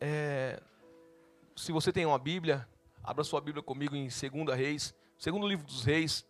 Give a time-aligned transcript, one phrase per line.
[0.00, 0.62] é,
[1.54, 2.68] se você tem uma Bíblia,
[3.02, 6.26] abra sua Bíblia comigo em 2 Reis, segundo livro dos Reis,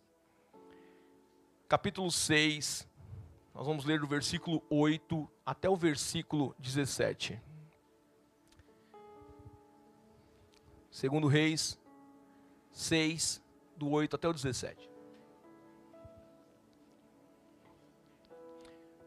[1.67, 2.87] capítulo 6.
[3.53, 7.41] Nós vamos ler do versículo 8 até o versículo 17.
[10.91, 11.79] Segundo Reis
[12.71, 13.41] 6,
[13.75, 14.89] do 8 até o 17.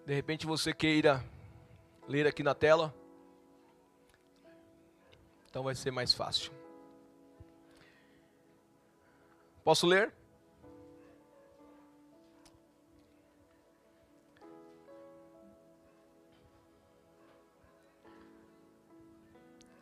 [0.04, 1.24] De repente você queira
[2.08, 2.94] ler aqui na tela.
[5.50, 6.52] Então vai ser mais fácil.
[9.64, 10.14] Posso ler?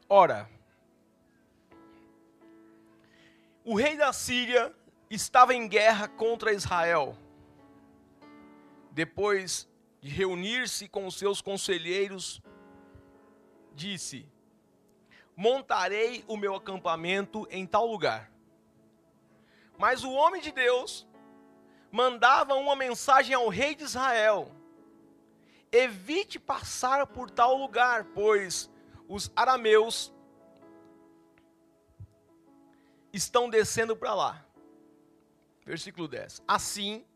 [0.08, 0.48] Ora,
[3.62, 4.74] o rei da Síria
[5.10, 7.14] estava em guerra contra Israel.
[8.90, 9.68] Depois
[10.00, 12.40] de reunir-se com os seus conselheiros,
[13.74, 14.26] disse:
[15.40, 18.28] Montarei o meu acampamento em tal lugar.
[19.78, 21.06] Mas o homem de Deus
[21.92, 24.50] mandava uma mensagem ao rei de Israel:
[25.70, 28.68] Evite passar por tal lugar, pois
[29.06, 30.12] os arameus
[33.12, 34.44] estão descendo para lá.
[35.64, 36.42] Versículo 10.
[36.48, 37.06] Assim,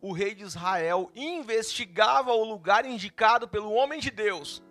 [0.00, 4.62] o rei de Israel investigava o lugar indicado pelo homem de Deus.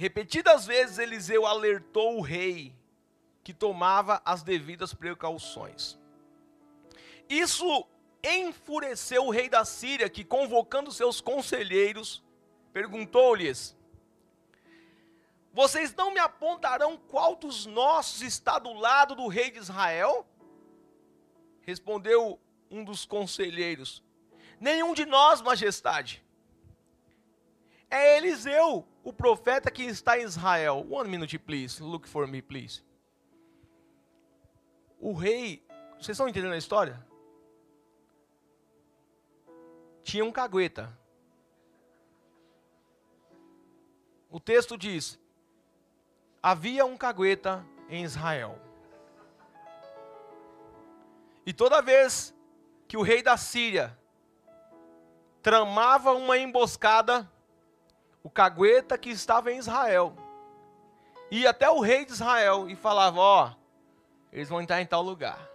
[0.00, 2.74] Repetidas vezes Eliseu alertou o rei
[3.44, 5.98] que tomava as devidas precauções.
[7.28, 7.86] Isso
[8.24, 12.24] enfureceu o rei da Síria, que convocando seus conselheiros,
[12.72, 13.76] perguntou-lhes:
[15.52, 20.26] Vocês não me apontarão qual dos nossos está do lado do rei de Israel?
[21.60, 22.40] Respondeu
[22.70, 24.02] um dos conselheiros:
[24.58, 26.24] Nenhum de nós, majestade.
[27.90, 30.86] É Eliseu, o profeta que está em Israel.
[30.88, 31.82] One minute, please.
[31.82, 32.82] Look for me, please.
[34.98, 37.04] O rei, vocês estão entendendo a história?
[40.02, 40.96] Tinha um cagueta.
[44.30, 45.18] O texto diz:
[46.42, 48.58] havia um cagueta em Israel.
[51.44, 52.34] E toda vez
[52.86, 53.98] que o rei da Síria
[55.42, 57.30] tramava uma emboscada,
[58.22, 60.14] o cagueta que estava em Israel
[61.30, 63.52] ia até o rei de Israel e falava: Ó,
[64.32, 65.48] eles vão entrar em tal lugar.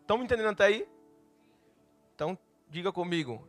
[0.00, 0.88] Estão me entendendo até aí?
[2.14, 2.36] Então,
[2.68, 3.46] diga comigo: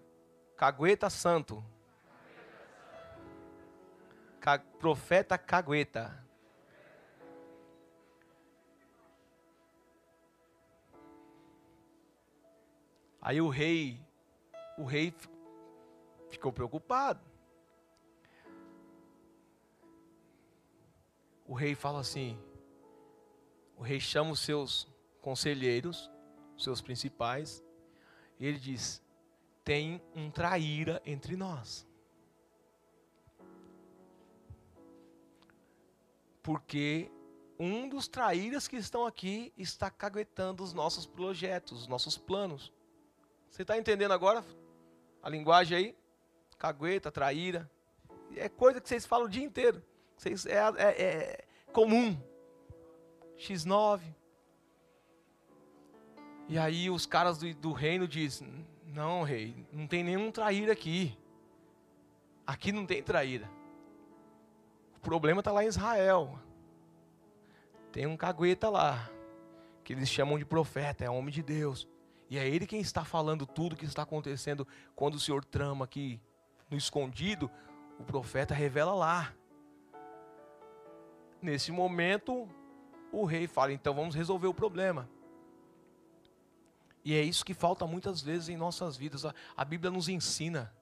[0.56, 1.63] cagueta santo.
[4.40, 6.22] Ca profeta cagueta.
[13.22, 13.97] Aí o rei,
[14.78, 15.16] o rei
[16.29, 17.33] ficou preocupado.
[21.53, 22.36] O rei fala assim:
[23.78, 24.88] o rei chama os seus
[25.22, 26.09] conselheiros,
[26.58, 27.64] os seus principais,
[28.40, 29.03] e ele diz:
[29.64, 31.88] tem um traíra entre nós.
[36.41, 37.12] Porque
[37.59, 42.74] um dos traíras que estão aqui está caguetando os nossos projetos, os nossos planos.
[43.47, 44.44] Você está entendendo agora
[45.22, 45.97] a linguagem aí?
[46.58, 47.70] Cagueta, traíra.
[48.35, 49.93] É coisa que vocês falam o dia inteiro.
[50.25, 52.17] É, é, é comum.
[53.38, 54.01] X9.
[56.47, 61.17] E aí os caras do, do reino dizem: Não, rei, não tem nenhum traíra aqui.
[62.45, 63.50] Aqui não tem traíra.
[64.97, 66.40] O problema está lá em Israel.
[67.91, 69.09] Tem um cagueta lá,
[69.84, 71.88] que eles chamam de profeta, é homem de Deus.
[72.29, 76.19] E é ele quem está falando tudo que está acontecendo quando o Senhor trama aqui
[76.69, 77.51] no escondido,
[78.00, 79.34] o profeta revela lá.
[81.44, 82.50] Nesse momento,
[83.12, 85.08] o rei fala: então vamos resolver o problema.
[87.06, 89.24] E é isso que falta muitas vezes em nossas vidas.
[89.56, 90.74] A Bíblia nos ensina.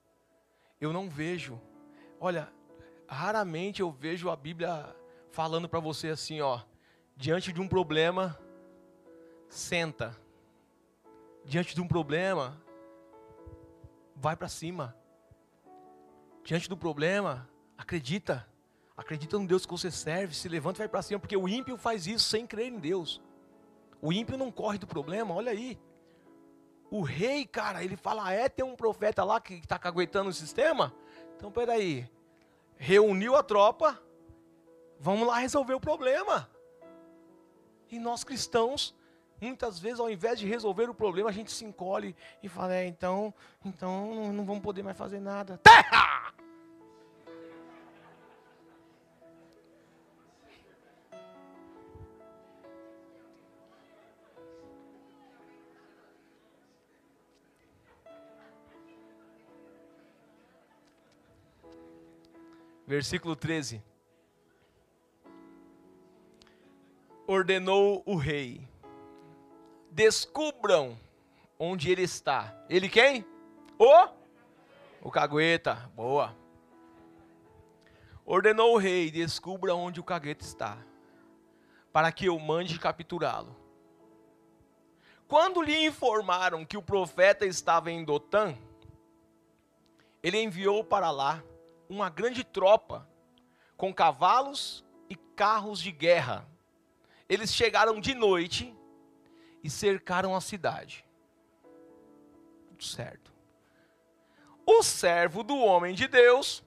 [0.80, 1.60] Eu não vejo.
[2.20, 2.48] Olha,
[3.08, 4.96] raramente eu vejo a Bíblia
[5.32, 6.62] falando para você assim, ó,
[7.18, 8.40] diante de um problema,
[9.50, 10.16] senta
[11.44, 12.62] diante de um problema,
[14.16, 14.96] vai para cima.
[16.44, 18.48] Diante do problema, acredita.
[18.96, 21.78] Acredita no Deus que você serve, se levanta e vai para cima, porque o ímpio
[21.78, 23.22] faz isso sem crer em Deus.
[24.02, 25.80] O ímpio não corre do problema, olha aí.
[26.90, 30.34] O rei, cara, ele fala: ah, é, tem um profeta lá que está caguetando o
[30.34, 30.94] sistema?
[31.36, 32.10] Então, peraí.
[32.78, 34.02] Reuniu a tropa,
[35.00, 36.50] vamos lá resolver o problema.
[37.90, 38.96] E nós cristãos
[39.42, 42.86] Muitas vezes, ao invés de resolver o problema, a gente se encolhe e fala: é,
[42.86, 43.34] então,
[43.66, 45.58] então não, vamos poder mais fazer nada.
[45.64, 46.11] Terra!
[62.92, 63.82] Versículo 13.
[67.26, 68.68] Ordenou o rei:
[69.90, 71.00] descubram
[71.58, 72.54] onde ele está.
[72.70, 73.26] Ele quem?
[73.80, 74.10] O?
[75.02, 75.90] O cagueta.
[75.96, 76.36] Boa.
[78.26, 80.78] Ordenou o rei: descubra onde o cagueta está,
[81.94, 83.56] para que eu mande capturá-lo.
[85.30, 88.54] Quando lhe informaram que o profeta estava em Dotã,
[90.22, 91.42] ele enviou para lá
[91.92, 93.06] uma grande tropa
[93.76, 96.48] com cavalos e carros de guerra.
[97.28, 98.74] Eles chegaram de noite
[99.62, 101.06] e cercaram a cidade.
[102.70, 103.34] Tudo certo.
[104.66, 106.64] O servo do homem de Deus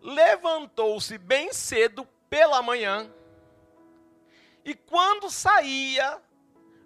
[0.00, 3.08] levantou-se bem cedo pela manhã
[4.64, 6.20] e quando saía,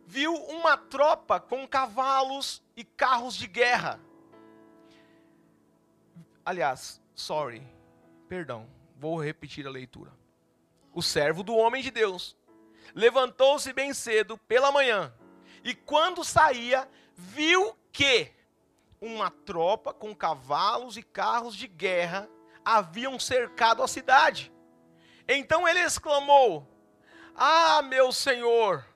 [0.07, 4.06] viu uma tropa com cavalos e carros de guerra.
[6.47, 7.61] Aliás, sorry,
[8.29, 10.13] perdão, vou repetir a leitura.
[10.95, 12.37] O servo do homem de Deus
[12.95, 15.13] levantou-se bem cedo pela manhã
[15.65, 18.33] e quando saía, viu que
[19.01, 22.31] uma tropa com cavalos e carros de guerra
[22.65, 24.53] haviam cercado a cidade.
[25.27, 26.65] Então ele exclamou:
[27.35, 28.87] ah, meu senhor,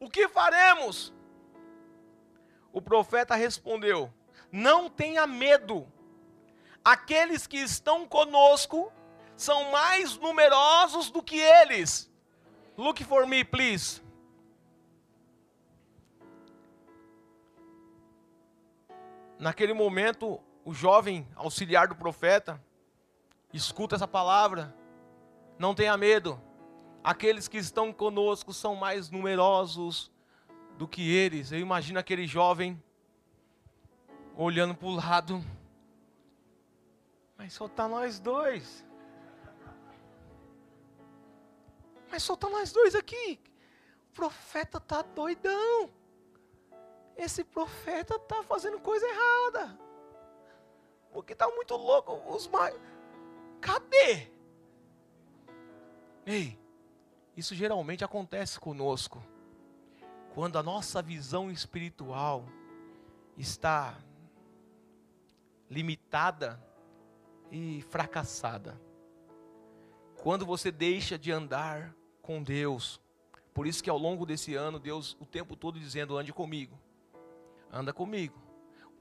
[0.00, 1.12] o que faremos?
[2.72, 4.10] O profeta respondeu:
[4.50, 5.86] Não tenha medo,
[6.84, 8.92] aqueles que estão conosco
[9.36, 12.10] são mais numerosos do que eles.
[12.76, 14.02] Look for me, please.
[19.38, 22.62] Naquele momento, o jovem auxiliar do profeta
[23.52, 24.74] escuta essa palavra:
[25.58, 26.40] Não tenha medo
[27.04, 30.10] aqueles que estão conosco são mais numerosos
[30.78, 31.52] do que eles.
[31.52, 32.82] Eu imagino aquele jovem
[34.34, 35.44] olhando para o lado,
[37.44, 38.82] mas só está nós dois.
[42.10, 43.38] Mas só está nós dois aqui.
[44.08, 45.90] O profeta está doidão.
[47.14, 49.78] Esse profeta está fazendo coisa errada.
[51.12, 52.14] Porque está muito louco.
[52.34, 52.74] Os mais.
[53.60, 54.32] Cadê?
[56.24, 56.58] Ei,
[57.36, 59.22] isso geralmente acontece conosco.
[60.32, 62.46] Quando a nossa visão espiritual
[63.36, 63.98] está
[65.68, 66.58] limitada
[67.50, 68.80] e fracassada.
[70.22, 71.94] Quando você deixa de andar
[72.24, 73.00] com Deus.
[73.52, 76.78] Por isso que ao longo desse ano, Deus o tempo todo dizendo: ande comigo.
[77.70, 78.42] Anda comigo.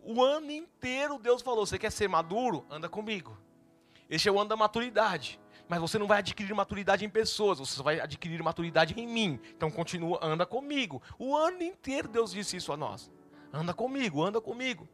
[0.03, 2.65] O ano inteiro Deus falou: você quer ser maduro?
[2.69, 3.37] Anda comigo.
[4.09, 5.39] Esse é o ano da maturidade.
[5.67, 9.39] Mas você não vai adquirir maturidade em pessoas, você vai adquirir maturidade em mim.
[9.55, 11.01] Então continua, anda comigo.
[11.17, 13.09] O ano inteiro Deus disse isso a nós.
[13.51, 14.87] Anda comigo, anda comigo.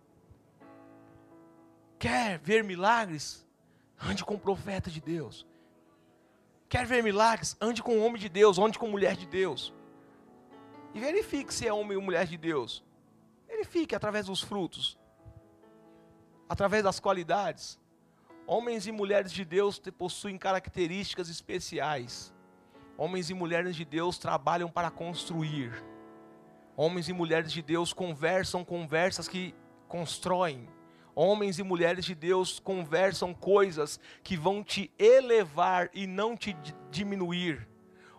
[2.00, 3.46] Quer ver milagres?
[4.02, 5.46] Ande com o profeta de Deus.
[6.70, 7.58] Quer ver milagres?
[7.60, 9.74] Ande com o homem de Deus, ande com mulher de Deus.
[10.94, 12.82] E verifique se é homem ou mulher de Deus.
[13.48, 14.98] Verifique através dos frutos,
[16.48, 17.78] através das qualidades.
[18.48, 22.34] Homens e mulheres de Deus possuem características especiais.
[22.98, 25.84] Homens e mulheres de Deus trabalham para construir.
[26.78, 29.54] Homens e mulheres de Deus conversam conversas que
[29.88, 30.79] constroem.
[31.16, 36.56] Homens e mulheres de Deus conversam coisas que vão te elevar e não te
[36.90, 37.68] diminuir.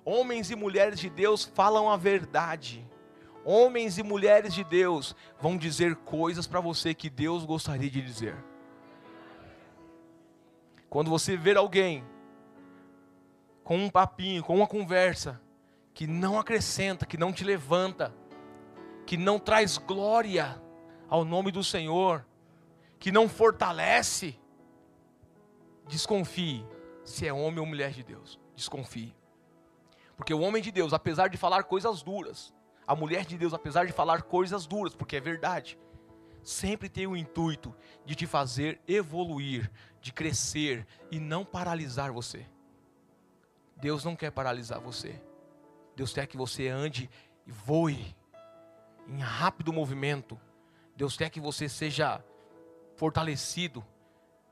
[0.04, 2.87] Homens e mulheres de Deus falam a verdade.
[3.44, 8.37] Homens e mulheres de Deus vão dizer coisas para você que Deus gostaria de dizer.
[10.88, 12.04] Quando você ver alguém
[13.62, 15.40] com um papinho, com uma conversa
[15.94, 18.14] que não acrescenta, que não te levanta,
[19.06, 20.61] que não traz glória
[21.09, 22.26] ao nome do Senhor,
[23.00, 24.38] que não fortalece,
[25.88, 26.64] desconfie
[27.02, 28.38] se é homem ou mulher de Deus.
[28.54, 29.16] Desconfie.
[30.16, 32.52] Porque o homem de Deus, apesar de falar coisas duras,
[32.87, 35.78] a mulher de Deus, apesar de falar coisas duras, porque é verdade,
[36.42, 39.71] sempre tem o intuito de te fazer evoluir,
[40.02, 42.47] de crescer e não paralisar você.
[43.76, 45.19] Deus não quer paralisar você.
[45.97, 47.09] Deus quer que você ande
[47.47, 48.14] e voe
[49.09, 50.38] em rápido movimento.
[50.95, 52.23] Deus quer que você seja
[53.00, 53.83] fortalecido.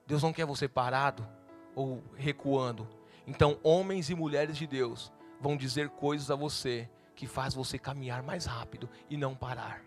[0.07, 1.29] Deus não quer você parado
[1.75, 2.89] ou recuando.
[3.27, 8.23] Então, homens e mulheres de Deus vão dizer coisas a você que faz você caminhar
[8.23, 9.85] mais rápido e não parar.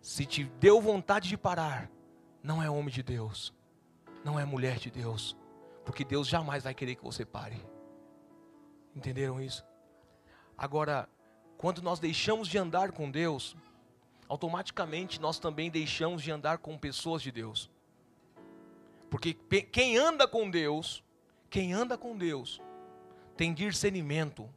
[0.00, 1.88] Se te deu vontade de parar,
[2.42, 3.54] não é homem de Deus,
[4.24, 5.36] não é mulher de Deus,
[5.84, 7.64] porque Deus jamais vai querer que você pare.
[8.92, 9.64] Entenderam isso?
[10.58, 11.08] Agora,
[11.56, 13.56] quando nós deixamos de andar com Deus,
[14.30, 17.68] automaticamente nós também deixamos de andar com pessoas de Deus.
[19.10, 21.02] Porque quem anda com Deus,
[21.50, 22.62] quem anda com Deus,
[23.36, 24.48] tem discernimento.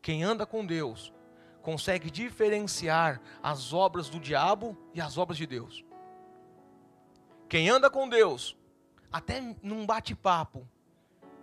[0.00, 1.12] Quem anda com Deus,
[1.60, 5.84] consegue diferenciar as obras do diabo e as obras de Deus.
[7.50, 8.56] Quem anda com Deus,
[9.12, 10.66] até num bate-papo,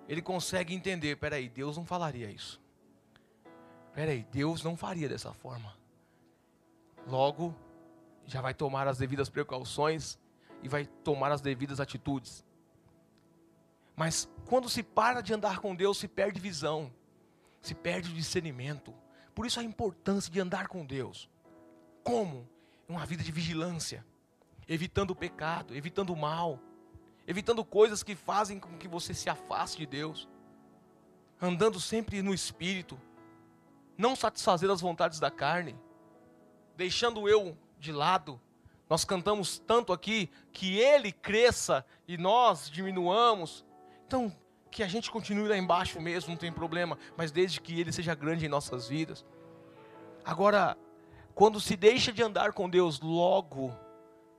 [0.09, 2.59] ele consegue entender: peraí, Deus não falaria isso.
[3.93, 5.77] Peraí, Deus não faria dessa forma.
[7.05, 7.53] Logo,
[8.25, 10.17] já vai tomar as devidas precauções
[10.63, 12.43] e vai tomar as devidas atitudes.
[13.95, 16.91] Mas quando se para de andar com Deus, se perde visão,
[17.61, 18.93] se perde discernimento.
[19.33, 21.29] Por isso a importância de andar com Deus.
[22.03, 22.47] Como?
[22.87, 24.05] Uma vida de vigilância,
[24.67, 26.59] evitando o pecado, evitando o mal,
[27.27, 30.27] evitando coisas que fazem com que você se afaste de Deus,
[31.41, 32.99] andando sempre no espírito,
[33.97, 35.75] não satisfazer as vontades da carne,
[36.75, 38.41] deixando eu de lado.
[38.89, 43.65] Nós cantamos tanto aqui que ele cresça e nós diminuamos.
[44.05, 44.35] Então,
[44.69, 48.13] que a gente continue lá embaixo mesmo, não tem problema, mas desde que ele seja
[48.13, 49.25] grande em nossas vidas.
[50.23, 50.77] Agora,
[51.33, 53.73] quando se deixa de andar com Deus, logo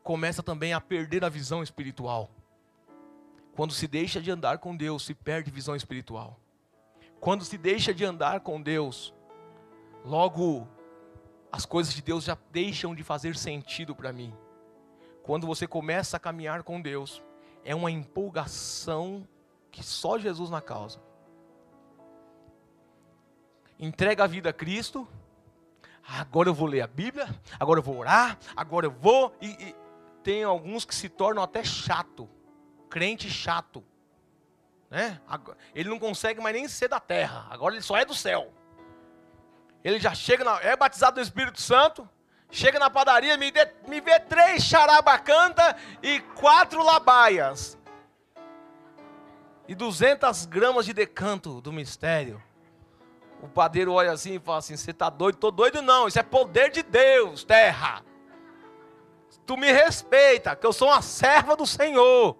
[0.02, 2.30] começa também a perder a visão espiritual.
[3.54, 6.38] Quando se deixa de andar com Deus, se perde visão espiritual.
[7.18, 9.14] Quando se deixa de andar com Deus,
[10.04, 10.68] logo
[11.50, 14.34] as coisas de Deus já deixam de fazer sentido para mim.
[15.22, 17.22] Quando você começa a caminhar com Deus,
[17.64, 19.26] é uma empolgação
[19.70, 21.00] que só Jesus na causa.
[23.78, 25.06] Entrega a vida a Cristo.
[26.06, 29.34] Agora eu vou ler a Bíblia, agora eu vou orar, agora eu vou.
[29.40, 29.74] E, e
[30.22, 32.28] tem alguns que se tornam até chato
[32.96, 33.84] crente chato.
[34.90, 35.20] Né?
[35.74, 38.52] Ele não consegue mais nem ser da terra, agora ele só é do céu.
[39.86, 42.08] Ele já chega, na, é batizado no Espírito Santo,
[42.50, 47.78] chega na padaria, me, dê, me vê três charabacanta e quatro labaias.
[49.68, 52.42] E 200 gramas de decanto do mistério.
[53.40, 55.36] O padeiro olha assim e fala assim: Você está doido?
[55.36, 58.02] Estou doido não, isso é poder de Deus, terra.
[59.46, 62.36] Tu me respeita, que eu sou uma serva do Senhor.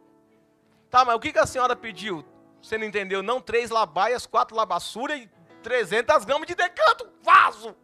[0.91, 2.25] Tá, mas o que, que a senhora pediu?
[2.61, 3.23] Você não entendeu?
[3.23, 5.31] Não, três labaias, quatro labassura e
[5.67, 7.75] 300 gramas de decanto, vaso.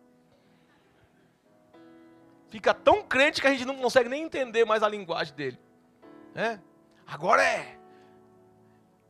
[2.48, 5.58] Fica tão crente que a gente não consegue nem entender mais a linguagem dele.
[6.32, 6.60] É?
[7.04, 7.76] Agora é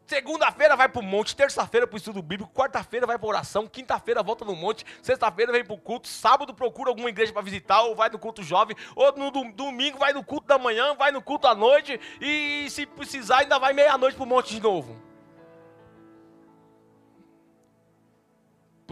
[0.07, 4.23] Segunda-feira vai para o monte, terça-feira para o estudo bíblico, quarta-feira vai para oração, quinta-feira
[4.23, 7.95] volta no monte, sexta-feira vem para o culto, sábado procura alguma igreja para visitar, ou
[7.95, 11.47] vai no culto jovem, ou no domingo vai no culto da manhã, vai no culto
[11.47, 15.12] à noite, e se precisar ainda vai meia-noite para o monte de novo.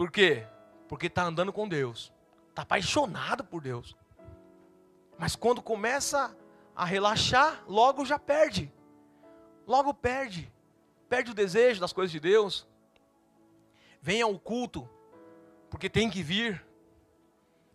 [0.01, 0.47] Por quê?
[0.87, 2.11] Porque está andando com Deus,
[2.49, 3.95] está apaixonado por Deus.
[5.15, 6.35] Mas quando começa
[6.75, 8.73] a relaxar, logo já perde.
[9.67, 10.51] Logo perde
[11.07, 12.65] perde o desejo das coisas de Deus.
[14.01, 14.89] Venha ao culto,
[15.69, 16.65] porque tem que vir.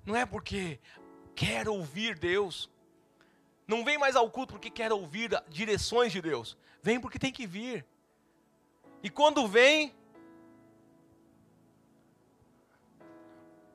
[0.05, 0.81] Não é porque
[1.35, 2.69] quer ouvir Deus.
[3.69, 6.57] Não vem mais ao culto porque quer ouvir direções de Deus.
[6.83, 7.87] Vem porque tem que vir.
[9.01, 9.95] E quando vem,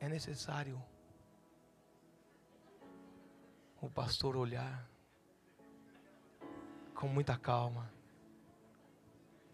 [0.01, 0.83] é necessário
[3.79, 4.89] o pastor olhar
[6.95, 7.87] com muita calma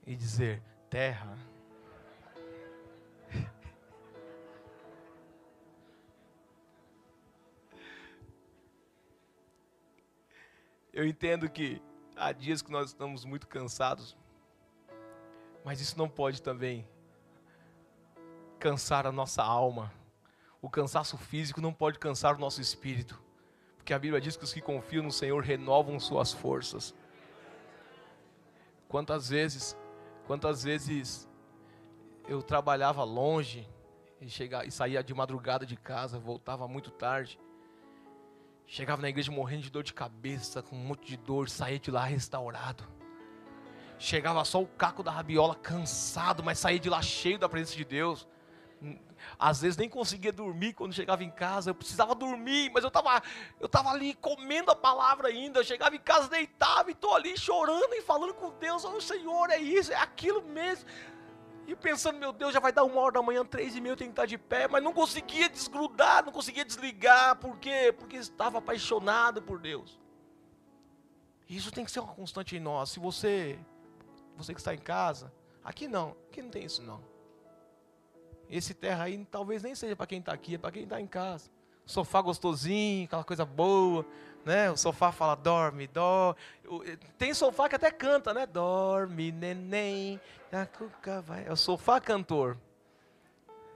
[0.06, 1.38] e dizer: terra.
[10.94, 11.82] Eu entendo que
[12.16, 14.16] há dias que nós estamos muito cansados,
[15.66, 16.88] mas isso não pode também
[18.58, 19.92] cansar a nossa alma.
[20.62, 23.22] O cansaço físico não pode cansar o nosso espírito,
[23.76, 26.94] porque a Bíblia diz que os que confiam no Senhor renovam suas forças.
[28.88, 29.78] Quantas vezes
[30.28, 31.26] Quantas vezes
[32.28, 33.66] eu trabalhava longe
[34.20, 37.40] e, chegava, e saía de madrugada de casa, voltava muito tarde.
[38.66, 41.90] Chegava na igreja morrendo de dor de cabeça, com um monte de dor, saía de
[41.90, 42.84] lá restaurado.
[43.98, 47.86] Chegava só o caco da rabiola, cansado, mas saía de lá cheio da presença de
[47.86, 48.28] Deus.
[49.39, 51.72] Às vezes nem conseguia dormir quando chegava em casa.
[51.72, 53.22] Eu precisava dormir, mas eu estava
[53.60, 55.60] eu tava ali comendo a palavra ainda.
[55.60, 59.50] Eu chegava em casa, deitava e estou ali chorando e falando com Deus: Oh Senhor,
[59.50, 60.88] é isso, é aquilo mesmo.
[61.67, 63.98] E pensando, meu Deus, já vai dar uma hora da manhã, três e meia, eu
[63.98, 64.69] tenho que estar de pé.
[64.69, 67.36] Mas não conseguia desgrudar, não conseguia desligar.
[67.36, 67.93] Por quê?
[67.98, 70.00] Porque estava apaixonado por Deus.
[71.50, 72.91] Isso tem que ser uma constante em nós.
[72.91, 73.60] Se você,
[74.38, 77.03] você que está em casa, aqui não, aqui não tem isso não.
[78.50, 81.08] Esse terra aí talvez nem seja para quem está aqui, é para quem está em
[81.08, 81.50] casa.
[81.86, 84.06] sofá gostosinho, aquela coisa boa,
[84.46, 84.72] né?
[84.72, 86.39] O sofá fala dorme, dorme.
[87.18, 88.46] Tem sofá que até canta, né?
[88.46, 90.20] Dorme, neném,
[90.51, 91.46] a cuca vai.
[91.46, 92.58] É o sofá cantor.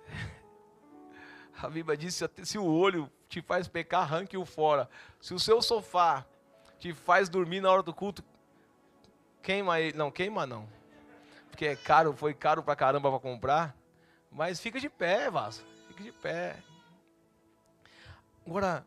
[1.61, 4.89] A Bíblia diz: se o olho te faz pecar, arranque-o fora.
[5.19, 6.25] Se o seu sofá
[6.79, 8.23] te faz dormir na hora do culto,
[9.43, 9.95] queima ele.
[9.97, 10.67] Não, queima não.
[11.49, 13.80] Porque é caro, foi caro pra caramba para comprar.
[14.31, 15.63] Mas fica de pé, vaso.
[15.87, 16.55] Fica de pé.
[18.47, 18.85] Agora,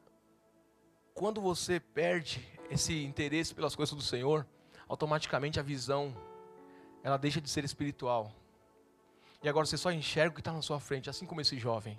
[1.12, 4.46] quando você perde esse interesse pelas coisas do Senhor,
[4.88, 6.16] automaticamente a visão
[7.02, 8.32] ela deixa de ser espiritual.
[9.42, 11.98] E agora você só enxerga o que está na sua frente, assim como esse jovem.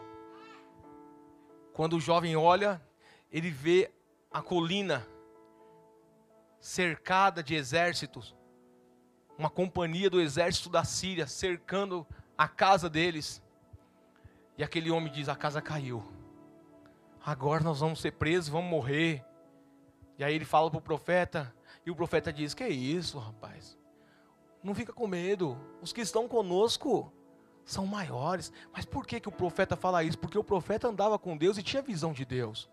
[1.74, 2.82] Quando o jovem olha,
[3.32, 3.92] ele vê
[4.32, 5.06] a colina
[6.60, 8.36] cercada de exércitos,
[9.38, 13.42] uma companhia do exército da Síria cercando a casa deles.
[14.58, 16.04] E aquele homem diz: A casa caiu.
[17.24, 19.26] Agora nós vamos ser presos, vamos morrer.
[20.18, 21.54] E aí ele fala para o profeta,
[21.86, 23.78] e o profeta diz: Que é isso, rapaz?
[24.64, 25.58] Não fica com medo.
[25.82, 27.12] Os que estão conosco
[27.64, 28.52] são maiores.
[28.72, 30.18] Mas por que, que o profeta fala isso?
[30.18, 32.70] Porque o profeta andava com Deus e tinha visão de Deus.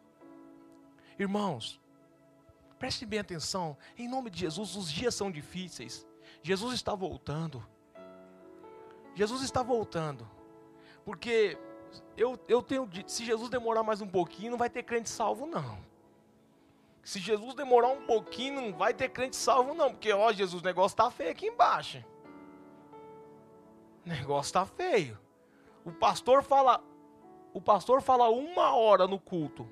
[1.18, 1.80] Irmãos,
[2.78, 3.76] preste bem atenção.
[3.96, 6.06] Em nome de Jesus, os dias são difíceis.
[6.42, 7.66] Jesus está voltando.
[9.14, 10.28] Jesus está voltando.
[11.04, 11.58] Porque
[12.16, 15.78] eu, eu tenho se Jesus demorar mais um pouquinho, não vai ter crente salvo, não.
[17.02, 19.90] Se Jesus demorar um pouquinho, não vai ter crente salvo, não.
[19.90, 22.02] Porque, ó, Jesus, o negócio está feio aqui embaixo.
[24.06, 25.18] O negócio está feio.
[25.84, 26.82] O pastor fala,
[27.52, 29.68] o pastor fala uma hora no culto.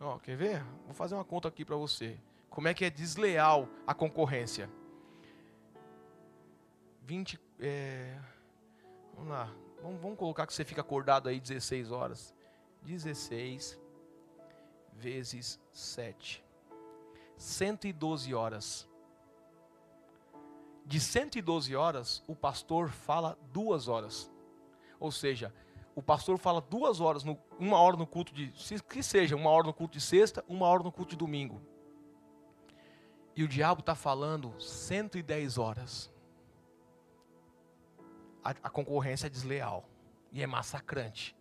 [0.00, 0.62] Ó, quer ver?
[0.84, 2.16] Vou fazer uma conta aqui para você.
[2.48, 4.70] Como é que é desleal a concorrência?
[7.08, 7.40] 20.
[7.58, 8.20] É,
[9.14, 9.50] vamos lá.
[9.82, 12.34] Vamos, vamos colocar que você fica acordado aí 16 horas.
[12.82, 13.80] 16
[14.92, 16.44] vezes 7.
[17.34, 18.86] 112 horas.
[20.84, 24.30] De 112 horas, o pastor fala duas horas.
[25.00, 25.54] Ou seja,
[25.94, 28.52] o pastor fala duas horas, no, uma hora no culto de.
[28.86, 31.62] Que seja, uma hora no culto de sexta, uma hora no culto de domingo.
[33.34, 36.17] E o diabo está falando 110 horas
[38.48, 39.86] a, a concorrência é desleal
[40.32, 41.36] e é massacrante.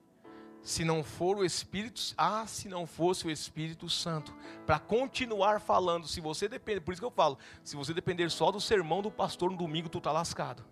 [0.62, 6.08] Se não for o Espírito, ah, se não fosse o Espírito Santo, para continuar falando,
[6.08, 9.10] se você depender, por isso que eu falo, se você depender só do sermão do
[9.10, 10.66] pastor no domingo, tu tá lascado.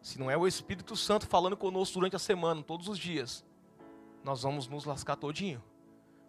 [0.00, 3.44] Se não é o Espírito Santo falando conosco durante a semana, todos os dias,
[4.22, 5.62] nós vamos nos lascar todinho,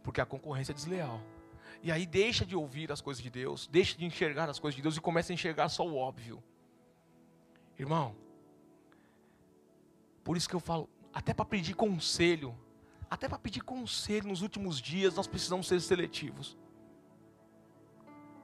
[0.02, 1.22] porque a concorrência é desleal.
[1.84, 4.82] E aí deixa de ouvir as coisas de Deus, deixa de enxergar as coisas de
[4.82, 6.42] Deus e começa a enxergar só o óbvio.
[7.78, 8.16] Irmão,
[10.26, 12.58] por isso que eu falo, até para pedir conselho,
[13.08, 16.58] até para pedir conselho nos últimos dias, nós precisamos ser seletivos.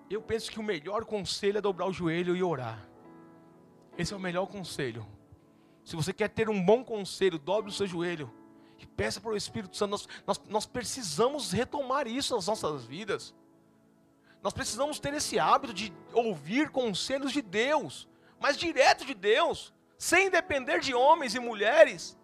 [0.08, 2.88] Eu penso que o melhor conselho é dobrar o joelho e orar.
[3.98, 5.08] Esse é o melhor conselho.
[5.84, 8.32] Se você quer ter um bom conselho, dobre o seu joelho
[8.78, 9.90] e peça para o Espírito Santo.
[9.90, 13.34] Nós, nós, nós precisamos retomar isso nas nossas vidas.
[14.44, 18.08] Nós precisamos ter esse hábito de ouvir conselhos de Deus,
[18.40, 22.18] mas direto de Deus sem depender de homens e mulheres,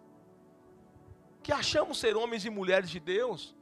[1.44, 3.54] que achamos ser homens e mulheres de Deus.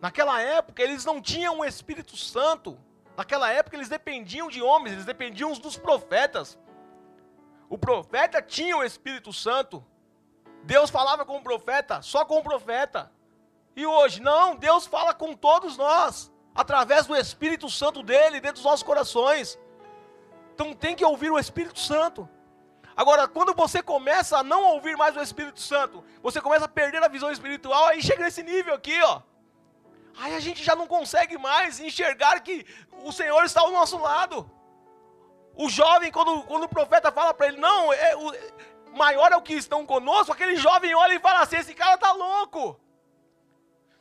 [0.00, 2.78] Naquela época eles não tinham o Espírito Santo.
[3.16, 6.56] Naquela época eles dependiam de homens, eles dependiam dos profetas.
[7.68, 9.84] O profeta tinha o Espírito Santo.
[10.62, 13.10] Deus falava com o profeta, só com o profeta.
[13.74, 18.70] E hoje, não, Deus fala com todos nós, através do Espírito Santo dele, dentro dos
[18.70, 19.58] nossos corações.
[20.54, 22.28] Então tem que ouvir o Espírito Santo.
[22.96, 27.02] Agora, quando você começa a não ouvir mais o Espírito Santo, você começa a perder
[27.02, 29.22] a visão espiritual, aí chega nesse nível aqui, ó.
[30.18, 32.66] Aí a gente já não consegue mais enxergar que
[33.02, 34.50] o Senhor está ao nosso lado.
[35.54, 38.32] O jovem, quando, quando o profeta fala para ele, não, é, o,
[38.94, 42.12] maior é o que estão conosco, aquele jovem olha e fala assim: esse cara está
[42.12, 42.78] louco.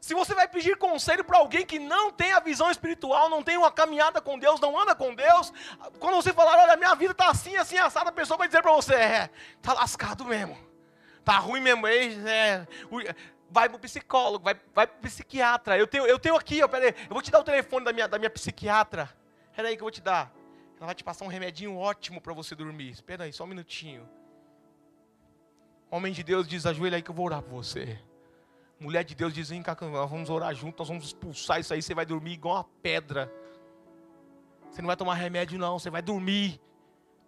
[0.01, 3.55] Se você vai pedir conselho para alguém que não tem a visão espiritual, não tem
[3.55, 5.53] uma caminhada com Deus, não anda com Deus,
[5.99, 8.73] quando você falar, olha, minha vida está assim, assim, assada, a pessoa vai dizer para
[8.73, 9.29] você, é,
[9.61, 10.57] tá lascado mesmo,
[11.23, 12.67] tá ruim mesmo, é, é
[13.47, 16.67] vai para o psicólogo, vai, vai para o psiquiatra, eu tenho, eu tenho aqui, ó,
[16.67, 19.07] peraí, eu vou te dar o telefone da minha, da minha psiquiatra,
[19.55, 20.33] peraí que eu vou te dar,
[20.77, 24.09] ela vai te passar um remedinho ótimo para você dormir, espera aí, só um minutinho.
[25.91, 27.99] homem de Deus diz, ajoelha aí que eu vou orar por você.
[28.81, 31.83] Mulher de Deus diz: vem cá, nós vamos orar junto, nós vamos expulsar isso aí,
[31.83, 33.31] você vai dormir igual uma pedra.
[34.71, 36.59] Você não vai tomar remédio, não, você vai dormir.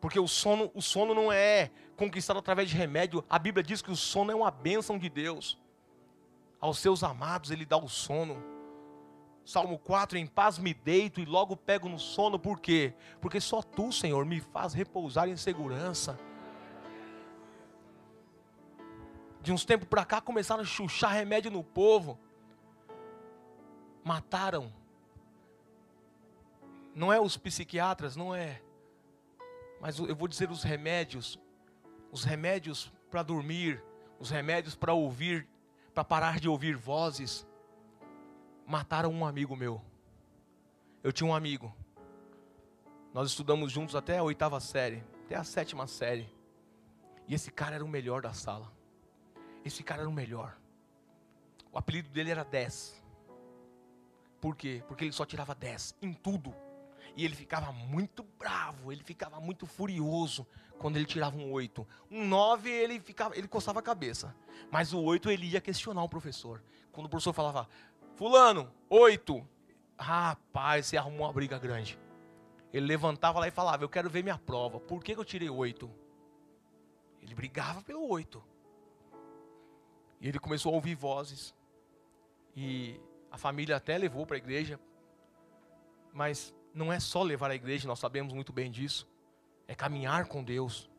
[0.02, 3.24] Porque o sono, o sono não é conquistado através de remédio.
[3.30, 5.60] A Bíblia diz que o sono é uma bênção de Deus.
[6.60, 8.44] Aos seus amados ele dá o sono.
[9.46, 12.96] Salmo 4, em paz me deito e logo pego no sono, por quê?
[13.22, 16.18] Porque só tu, Senhor, me faz repousar em segurança.
[19.44, 22.18] De uns tempos para cá começaram a chuchar remédio no povo.
[24.02, 24.72] Mataram.
[26.96, 28.62] Não é os psiquiatras, não é.
[29.82, 31.38] Mas eu vou dizer os remédios.
[32.10, 33.84] Os remédios para dormir,
[34.18, 35.46] os remédios para ouvir,
[35.94, 37.46] para parar de ouvir vozes.
[38.66, 39.82] Mataram um amigo meu.
[41.04, 41.76] Eu tinha um amigo.
[43.14, 46.34] Nós estudamos juntos até a oitava série, até a sétima série.
[47.28, 48.72] E esse cara era o melhor da sala.
[49.64, 50.58] Esse cara era o melhor.
[51.72, 53.02] O apelido dele era 10.
[54.40, 54.84] Por quê?
[54.88, 56.54] Porque ele só tirava 10 em tudo.
[57.16, 60.46] E ele ficava muito bravo, ele ficava muito furioso
[60.80, 61.88] quando ele tirava um 8.
[62.12, 64.36] Um 9 ele ficava, ele coçava a cabeça.
[64.72, 66.62] Mas o 8 ele ia questionar o professor.
[66.92, 67.70] Quando o professor falava:
[68.16, 69.48] "Fulano, 8".
[69.98, 71.98] Rapaz, você arrumou uma briga grande.
[72.74, 74.80] Ele levantava lá e falava: "Eu quero ver minha prova.
[74.80, 75.90] Por que, que eu tirei 8?"
[77.22, 78.44] Ele brigava pelo 8.
[80.24, 81.54] E ele começou a ouvir vozes.
[82.56, 82.98] E
[83.30, 84.80] a família até levou para a igreja.
[86.14, 89.06] Mas não é só levar a igreja, nós sabemos muito bem disso.
[89.68, 90.90] É caminhar com Deus.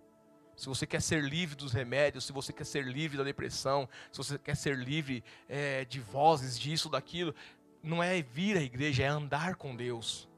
[0.54, 4.18] Se você quer ser livre dos remédios, se você quer ser livre da depressão, se
[4.18, 7.34] você quer ser livre é, de vozes, disso, daquilo,
[7.82, 10.28] não é vir à igreja, é andar com Deus.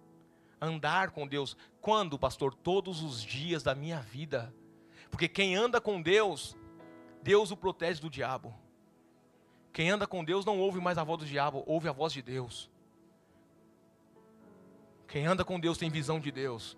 [0.61, 1.57] Andar com Deus.
[1.81, 2.55] Quando, pastor?
[2.55, 4.55] Todos os dias da minha vida.
[5.11, 6.57] Porque quem anda com Deus,
[7.20, 8.55] Deus o protege do diabo.
[9.76, 12.22] Quem anda com Deus não ouve mais a voz do diabo, ouve a voz de
[12.22, 12.70] Deus.
[15.06, 16.74] Quem anda com Deus tem visão de Deus.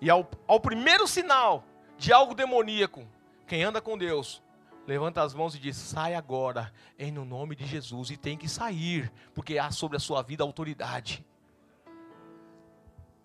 [0.00, 1.64] E ao, ao primeiro sinal
[1.96, 3.06] de algo demoníaco,
[3.46, 4.42] quem anda com Deus,
[4.84, 8.48] levanta as mãos e diz: sai agora, em no nome de Jesus, e tem que
[8.48, 11.24] sair, porque há sobre a sua vida autoridade.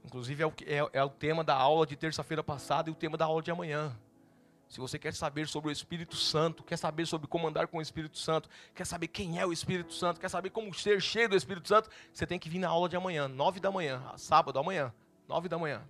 [0.06, 3.18] Inclusive é o, é, é o tema da aula de terça-feira passada e o tema
[3.18, 3.92] da aula de amanhã.
[4.70, 7.82] Se você quer saber sobre o Espírito Santo, quer saber sobre como andar com o
[7.82, 11.36] Espírito Santo, quer saber quem é o Espírito Santo, quer saber como ser cheio do
[11.36, 14.94] Espírito Santo, você tem que vir na aula de amanhã, nove da manhã, sábado amanhã,
[15.28, 15.82] nove da manhã,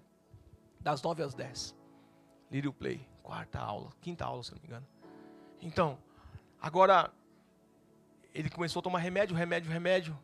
[0.80, 1.76] das nove às dez.
[2.50, 4.88] Little Play, quarta aula, quinta aula, se não me engano.
[5.62, 6.00] Então,
[6.62, 7.12] agora,
[8.34, 10.18] ele começou a tomar remédio, remédio, remédio.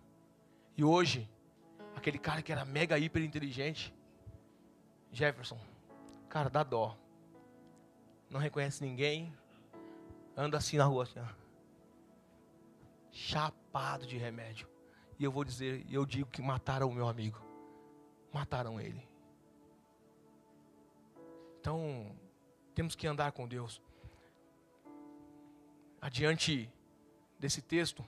[0.78, 1.30] E hoje,
[1.94, 3.94] aquele cara que era mega hiper inteligente,
[5.12, 5.60] Jefferson,
[6.30, 6.98] cara, dá dó
[8.36, 9.34] não reconhece ninguém,
[10.36, 11.26] anda assim na rua, assim, ó,
[13.10, 14.67] chapado de remédio.
[15.17, 17.41] E eu vou dizer, eu digo que mataram o meu amigo,
[18.34, 19.08] mataram ele.
[21.62, 22.13] Então,
[22.74, 23.82] temos que andar com Deus.
[26.02, 26.69] Adiante
[27.39, 28.04] desse texto,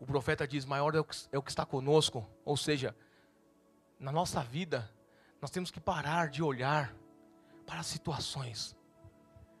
[0.00, 2.96] o profeta diz: maior é o, que, é o que está conosco, ou seja,
[3.96, 4.92] na nossa vida,
[5.40, 6.92] nós temos que parar de olhar
[7.68, 8.74] para situações,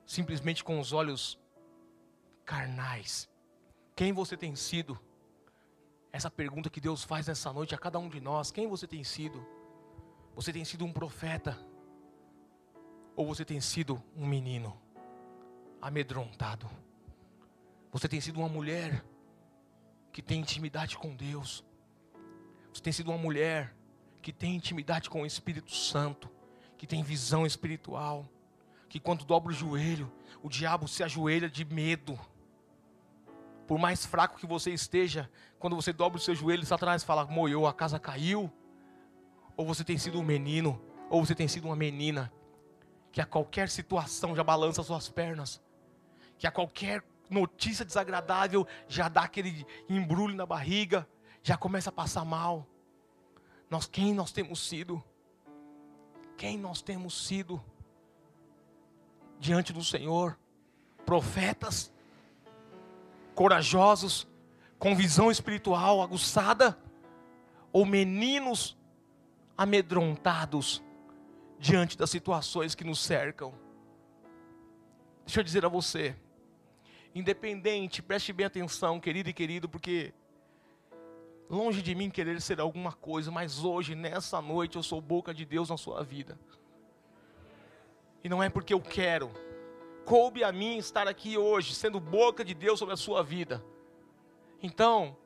[0.06, 1.38] simplesmente com os olhos
[2.42, 3.28] carnais.
[3.94, 4.98] Quem você tem sido?
[6.10, 9.04] Essa pergunta que Deus faz nessa noite a cada um de nós: quem você tem
[9.04, 9.46] sido?
[10.34, 11.58] Você tem sido um profeta?
[13.14, 14.80] Ou você tem sido um menino
[15.82, 16.66] amedrontado?
[17.92, 19.04] Você tem sido uma mulher
[20.10, 21.62] que tem intimidade com Deus?
[22.72, 23.76] Você tem sido uma mulher
[24.22, 26.37] que tem intimidade com o Espírito Santo?
[26.78, 28.26] Que tem visão espiritual,
[28.88, 30.10] que quando dobra o joelho,
[30.42, 32.18] o diabo se ajoelha de medo.
[33.66, 37.66] Por mais fraco que você esteja, quando você dobra o seu joelho, Satanás fala: moiou,
[37.66, 38.50] a casa caiu.
[39.56, 42.32] Ou você tem sido um menino, ou você tem sido uma menina,
[43.10, 45.60] que a qualquer situação já balança suas pernas,
[46.38, 51.08] que a qualquer notícia desagradável já dá aquele embrulho na barriga,
[51.42, 52.64] já começa a passar mal.
[53.68, 55.02] Nós, quem nós temos sido?
[56.38, 57.60] Quem nós temos sido
[59.40, 60.38] diante do Senhor?
[61.04, 61.92] Profetas,
[63.34, 64.26] corajosos,
[64.78, 66.78] com visão espiritual aguçada,
[67.72, 68.78] ou meninos
[69.56, 70.80] amedrontados
[71.58, 73.52] diante das situações que nos cercam?
[75.26, 76.14] Deixa eu dizer a você,
[77.12, 80.14] independente, preste bem atenção, querido e querido, porque
[81.48, 85.44] Longe de mim querer ser alguma coisa, mas hoje, nessa noite, eu sou boca de
[85.44, 86.38] Deus na sua vida.
[88.22, 89.30] E não é porque eu quero.
[90.04, 93.64] Coube a mim estar aqui hoje, sendo boca de Deus sobre a sua vida.
[94.62, 95.16] Então,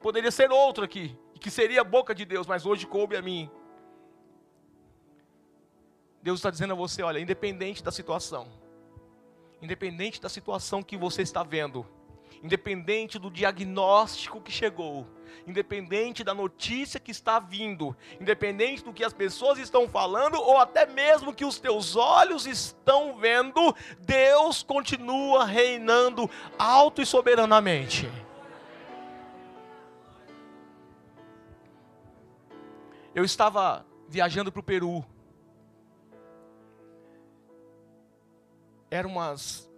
[0.00, 3.50] poderia ser outro aqui, que seria boca de Deus, mas hoje coube a mim.
[6.22, 8.46] Deus está dizendo a você: olha, independente da situação,
[9.60, 11.86] independente da situação que você está vendo,
[12.42, 15.06] independente do diagnóstico que chegou,
[15.46, 20.86] independente da notícia que está vindo, independente do que as pessoas estão falando ou até
[20.86, 28.08] mesmo que os teus olhos estão vendo, Deus continua reinando alto e soberanamente.
[33.14, 35.04] Eu estava viajando para o Peru.
[38.90, 39.70] Era umas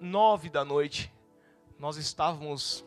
[0.00, 1.12] nove da noite.
[1.78, 2.84] Nós estávamos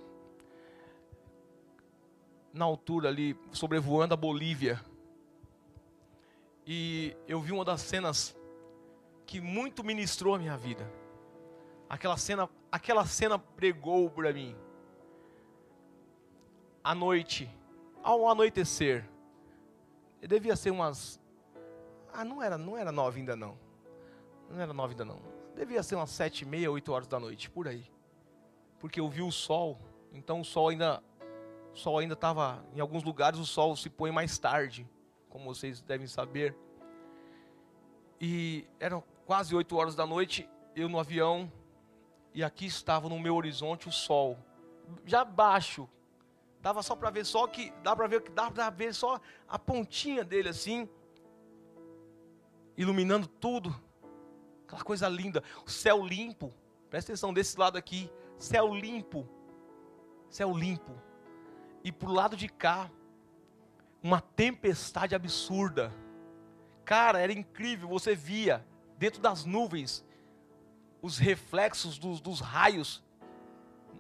[2.53, 4.79] na altura ali, sobrevoando a Bolívia.
[6.65, 8.35] E eu vi uma das cenas
[9.25, 10.91] que muito ministrou a minha vida.
[11.89, 14.55] Aquela cena, aquela cena pregou para mim.
[16.83, 17.49] À noite,
[18.03, 19.07] ao anoitecer,
[20.21, 21.19] devia ser umas
[22.13, 23.57] Ah, não era, não era nove ainda não.
[24.49, 25.19] Não era nove ainda não.
[25.55, 27.85] Devia ser umas sete e meia, oito horas da noite, por aí.
[28.79, 29.77] Porque eu vi o sol,
[30.13, 31.03] então o sol ainda
[31.73, 34.87] o sol ainda estava, em alguns lugares o sol se põe mais tarde,
[35.29, 36.55] como vocês devem saber.
[38.19, 41.51] E eram quase 8 horas da noite, eu no avião,
[42.33, 44.37] e aqui estava no meu horizonte o sol,
[45.05, 45.87] já baixo.
[46.61, 49.57] Dava só para ver só que dá para ver que dá para ver só a
[49.57, 50.89] pontinha dele assim,
[52.75, 53.73] iluminando tudo.
[54.67, 56.53] Aquela coisa linda, o céu limpo.
[56.89, 59.25] Presta atenção desse lado aqui, céu limpo.
[60.29, 61.08] Céu limpo
[61.83, 62.89] e para o lado de cá,
[64.01, 65.93] uma tempestade absurda.
[66.85, 68.65] Cara, era incrível, você via
[68.97, 70.05] dentro das nuvens
[71.01, 73.03] os reflexos dos, dos raios.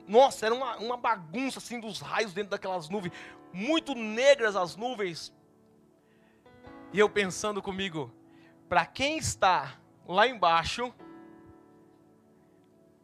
[0.07, 3.13] Nossa, era uma, uma bagunça assim dos raios dentro daquelas nuvens,
[3.53, 5.33] muito negras as nuvens.
[6.91, 8.11] E eu pensando comigo,
[8.67, 10.93] para quem está lá embaixo,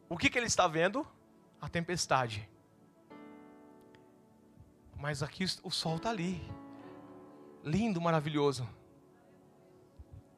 [0.08, 1.06] o que, que ele está vendo?
[1.60, 2.48] A tempestade.
[4.98, 6.42] Mas aqui o sol está ali.
[7.62, 8.68] Lindo, maravilhoso.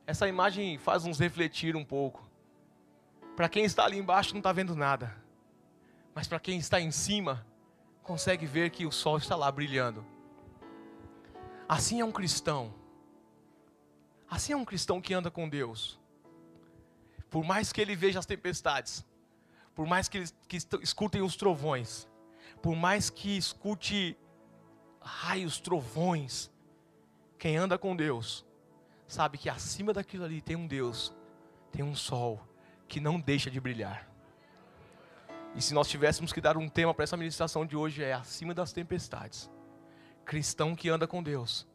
[0.07, 2.29] Essa imagem faz nos refletir um pouco.
[3.37, 5.15] Para quem está ali embaixo não está vendo nada.
[6.15, 7.47] Mas para quem está em cima,
[8.03, 10.05] consegue ver que o sol está lá brilhando.
[11.69, 12.75] Assim é um cristão.
[14.29, 16.01] Assim é um cristão que anda com Deus.
[17.31, 19.05] Por mais que ele veja as tempestades,
[19.75, 22.09] por mais que, ele, que escutem os trovões,
[22.63, 24.17] por mais que escute
[25.09, 26.51] raios, trovões.
[27.39, 28.45] Quem anda com Deus,
[29.07, 31.15] sabe que acima daquilo ali tem um Deus,
[31.73, 32.41] tem um sol
[32.87, 34.07] que não deixa de brilhar.
[35.55, 38.53] E se nós tivéssemos que dar um tema para essa ministração de hoje é acima
[38.53, 39.51] das tempestades.
[40.25, 41.67] Cristão que anda com Deus,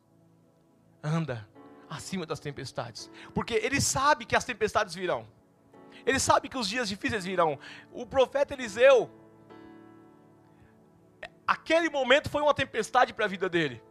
[1.02, 1.48] anda
[1.90, 5.28] acima das tempestades, porque ele sabe que as tempestades virão.
[6.06, 7.58] Ele sabe que os dias difíceis virão.
[7.92, 9.10] O profeta Eliseu,
[11.54, 13.82] aquele momento foi uma tempestade para a vida dele.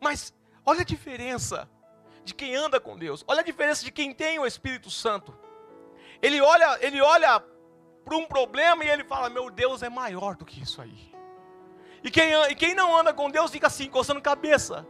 [0.00, 0.32] Mas
[0.64, 1.68] olha a diferença
[2.24, 3.24] de quem anda com Deus.
[3.26, 5.36] Olha a diferença de quem tem o Espírito Santo.
[6.22, 7.42] Ele olha, ele olha
[8.04, 11.12] para um problema e ele fala: "Meu Deus é maior do que isso aí".
[12.02, 14.86] E quem, e quem não anda com Deus fica assim, coçando cabeça.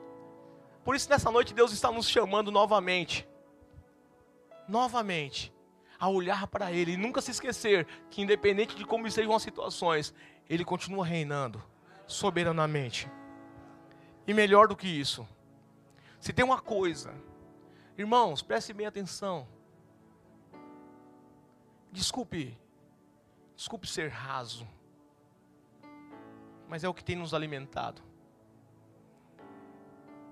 [0.85, 3.27] Por isso nessa noite Deus está nos chamando novamente.
[4.69, 5.53] Novamente
[5.99, 10.15] a olhar para Ele e nunca se esquecer que, independente de como sejam as situações,
[10.49, 11.61] Ele continua reinando
[12.09, 13.09] soberanamente.
[14.27, 15.27] E melhor do que isso,
[16.19, 17.15] se tem uma coisa,
[17.97, 19.47] irmãos, prestem bem atenção.
[21.93, 22.59] Desculpe,
[23.55, 24.67] desculpe ser raso,
[26.69, 28.03] mas é o que tem nos alimentado.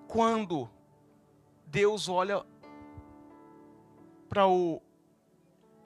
[0.08, 0.68] Quando
[1.66, 2.44] Deus olha
[4.28, 4.82] para o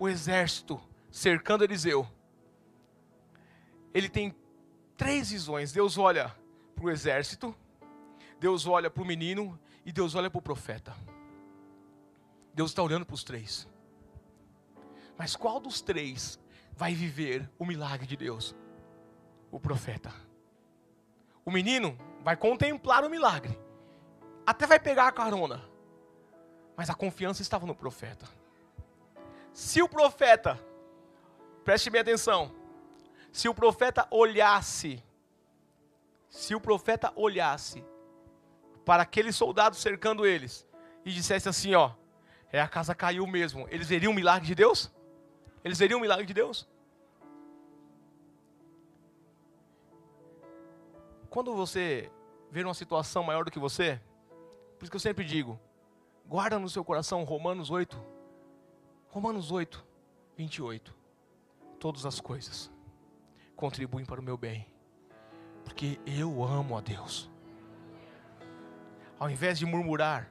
[0.01, 2.09] o exército cercando Eliseu,
[3.93, 4.35] ele tem
[5.01, 5.73] três visões.
[5.73, 6.31] Deus olha
[6.75, 7.57] para o exército,
[8.39, 10.95] Deus olha para o menino e Deus olha para o profeta.
[12.53, 13.67] Deus está olhando para os três.
[15.17, 16.39] Mas qual dos três
[16.77, 18.55] vai viver o milagre de Deus?
[19.51, 20.13] O profeta.
[21.47, 23.59] O menino vai contemplar o milagre,
[24.47, 25.65] até vai pegar a carona,
[26.77, 28.29] mas a confiança estava no profeta.
[29.51, 30.61] Se o profeta,
[31.65, 32.60] preste bem atenção,
[33.33, 35.03] se o profeta olhasse,
[36.29, 37.85] se o profeta olhasse
[38.85, 40.67] para aqueles soldados cercando eles
[41.05, 41.93] e dissesse assim: Ó,
[42.53, 44.91] é a casa caiu mesmo, eles veriam o milagre de Deus?
[45.63, 46.69] Eles veriam o milagre de Deus?
[51.29, 52.11] Quando você
[52.51, 54.01] vê uma situação maior do que você,
[54.77, 55.59] por isso que eu sempre digo:
[56.27, 57.97] Guarda no seu coração Romanos 8.
[59.09, 59.85] Romanos 8,
[60.37, 60.95] 28.
[61.79, 62.71] Todas as coisas
[63.61, 64.67] contribuem para o meu bem,
[65.65, 67.31] porque eu amo a Deus.
[69.19, 70.31] Ao invés de murmurar,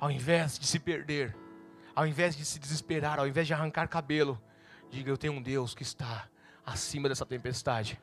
[0.00, 1.36] ao invés de se perder,
[1.94, 4.40] ao invés de se desesperar, ao invés de arrancar cabelo,
[4.90, 6.26] diga: Eu tenho um Deus que está
[6.64, 8.00] acima dessa tempestade.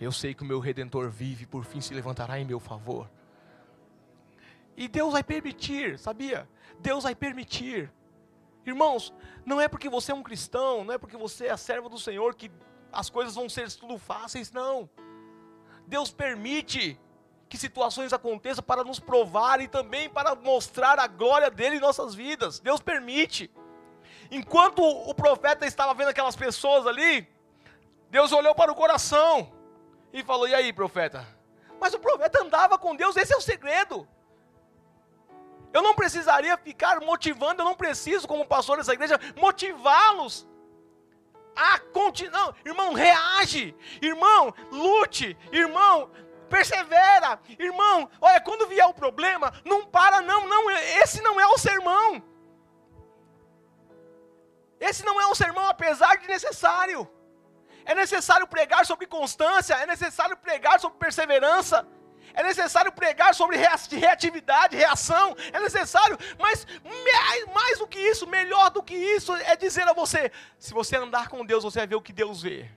[0.00, 3.08] Eu sei que o meu redentor vive, por fim se levantará em meu favor.
[4.76, 6.48] E Deus vai permitir, sabia?
[6.80, 7.92] Deus vai permitir.
[8.64, 9.12] Irmãos,
[9.44, 11.98] não é porque você é um cristão, não é porque você é a serva do
[11.98, 12.50] Senhor que
[12.92, 14.88] as coisas vão ser tudo fáceis, não.
[15.86, 16.98] Deus permite
[17.48, 22.14] que situações aconteçam para nos provar e também para mostrar a glória dele em nossas
[22.14, 22.60] vidas.
[22.60, 23.50] Deus permite.
[24.30, 27.26] Enquanto o profeta estava vendo aquelas pessoas ali,
[28.08, 29.52] Deus olhou para o coração
[30.12, 31.26] e falou: E aí, profeta?
[31.80, 34.06] Mas o profeta andava com Deus, esse é o segredo.
[35.72, 40.48] Eu não precisaria ficar motivando, eu não preciso, como pastor dessa igreja, motivá-los
[41.54, 42.54] a continuar.
[42.64, 43.74] Irmão, reage.
[44.00, 45.36] Irmão, lute.
[45.52, 46.10] Irmão,
[46.48, 47.38] persevera.
[47.58, 50.70] Irmão, olha, quando vier o problema, não para, não, não.
[50.70, 52.22] Esse não é o sermão.
[54.80, 57.08] Esse não é um sermão, apesar de necessário.
[57.84, 61.86] É necessário pregar sobre constância, é necessário pregar sobre perseverança,
[62.34, 66.66] é necessário pregar sobre reatividade, reação, é necessário, mas
[67.52, 71.28] mais do que isso, melhor do que isso, é dizer a você: se você andar
[71.28, 72.70] com Deus, você vai ver o que Deus vê.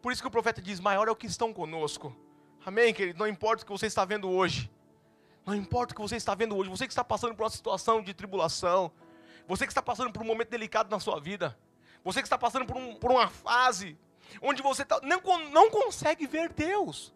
[0.00, 2.14] Por isso que o profeta diz: maior é o que estão conosco.
[2.64, 3.18] Amém, querido?
[3.18, 4.70] Não importa o que você está vendo hoje,
[5.44, 8.02] não importa o que você está vendo hoje, você que está passando por uma situação
[8.02, 8.92] de tribulação,
[9.46, 11.58] você que está passando por um momento delicado na sua vida,
[12.04, 13.98] você que está passando por, um, por uma fase
[14.40, 17.12] onde você tá, não, não consegue ver Deus.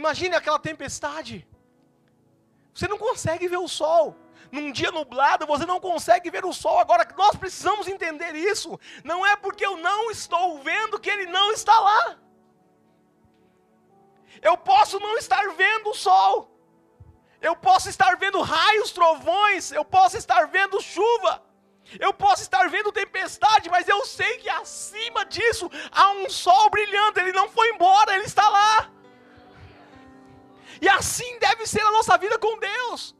[0.00, 1.34] Imagine aquela tempestade.
[2.72, 4.16] Você não consegue ver o sol.
[4.56, 6.78] Num dia nublado, você não consegue ver o sol.
[6.78, 8.78] Agora, nós precisamos entender isso.
[9.02, 12.16] Não é porque eu não estou vendo que ele não está lá.
[14.40, 16.32] Eu posso não estar vendo o sol.
[17.48, 19.72] Eu posso estar vendo raios, trovões.
[19.72, 21.42] Eu posso estar vendo chuva.
[21.98, 27.18] Eu posso estar vendo tempestade, mas eu sei que acima disso há um sol brilhando.
[27.18, 28.97] Ele não foi embora, ele está lá.
[30.80, 33.14] E assim deve ser a nossa vida com Deus.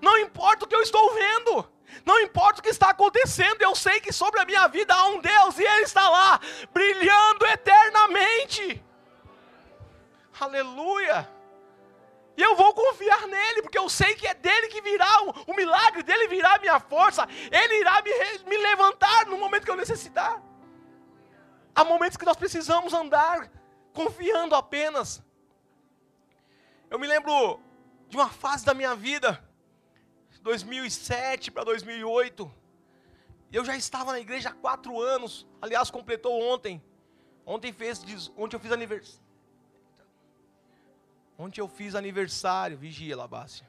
[0.00, 1.68] Não importa o que eu estou vendo,
[2.04, 5.20] não importa o que está acontecendo, eu sei que sobre a minha vida há um
[5.20, 6.40] Deus e Ele está lá,
[6.72, 8.82] brilhando eternamente.
[10.40, 11.28] Aleluia.
[12.36, 15.54] E eu vou confiar nele, porque eu sei que é dele que virá o, o
[15.54, 18.10] milagre, dele virá a minha força, ele irá me,
[18.48, 20.42] me levantar no momento que eu necessitar.
[21.74, 23.50] Há momentos que nós precisamos andar
[23.92, 25.22] confiando apenas
[26.92, 27.58] eu me lembro
[28.06, 29.42] de uma fase da minha vida,
[30.42, 32.52] 2007 para 2008.
[33.50, 35.46] Eu já estava na igreja há quatro anos.
[35.62, 36.82] Aliás, completou ontem.
[37.46, 39.22] Ontem fez, ontem eu fiz aniversário.
[41.38, 43.66] Ontem eu fiz aniversário, vigia, Labácia.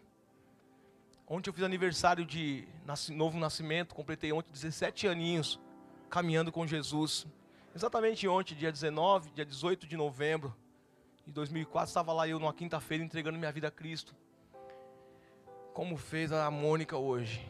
[1.25, 2.67] Ontem eu fiz aniversário de
[3.11, 5.61] novo nascimento, completei ontem 17 aninhos,
[6.09, 7.25] caminhando com Jesus.
[7.73, 10.53] Exatamente ontem, dia 19, dia 18 de novembro
[11.25, 14.15] de 2004, estava lá eu numa quinta-feira entregando minha vida a Cristo.
[15.73, 17.49] Como fez a Mônica hoje.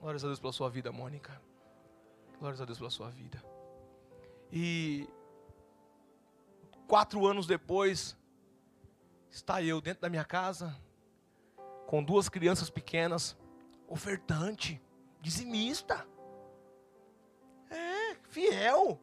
[0.00, 1.40] Glórias a Deus pela sua vida, Mônica.
[2.38, 3.42] Glórias a Deus pela sua vida.
[4.50, 5.06] E
[6.88, 8.16] quatro anos depois,
[9.30, 10.74] está eu dentro da minha casa,
[11.86, 13.36] com duas crianças pequenas,
[13.86, 14.80] ofertante,
[15.20, 16.06] dizimista.
[17.68, 18.98] É, fiel.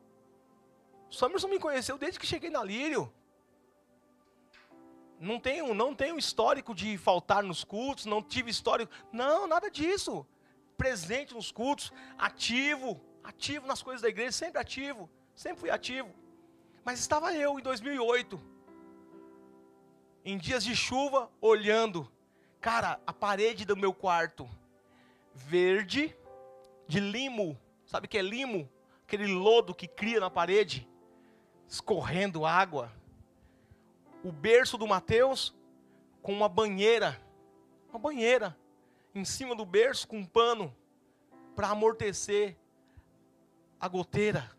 [1.10, 3.13] O Samerson me conheceu desde que cheguei na Lírio
[5.19, 8.91] não tenho, não tenho histórico de faltar nos cultos, não tive histórico.
[9.12, 10.25] Não, nada disso.
[10.77, 16.13] Presente nos cultos, ativo, ativo nas coisas da igreja, sempre ativo, sempre fui ativo.
[16.86, 18.39] Mas estava eu em 2008,
[20.24, 22.09] em dias de chuva, olhando,
[22.61, 24.47] cara, a parede do meu quarto,
[25.34, 26.15] verde,
[26.88, 28.70] de limo, sabe o que é limo?
[29.03, 30.88] Aquele lodo que cria na parede,
[31.68, 32.91] escorrendo água
[34.28, 35.55] o berço do Mateus
[36.21, 37.17] com uma banheira,
[37.88, 38.57] uma banheira
[39.15, 40.75] em cima do berço com um pano
[41.55, 42.57] para amortecer
[43.80, 44.51] a goteira,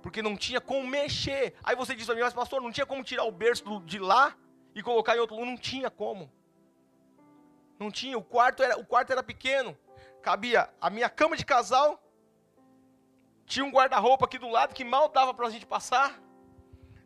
[0.00, 1.54] porque não tinha como mexer.
[1.64, 4.36] Aí você diz para mim, mas pastor, não tinha como tirar o berço de lá
[4.72, 5.50] e colocar em outro lugar?
[5.50, 6.30] Não tinha como.
[7.80, 9.76] Não tinha, o quarto era, o quarto era pequeno.
[10.22, 12.00] Cabia a minha cama de casal,
[13.46, 16.22] tinha um guarda-roupa aqui do lado que mal dava para a gente passar.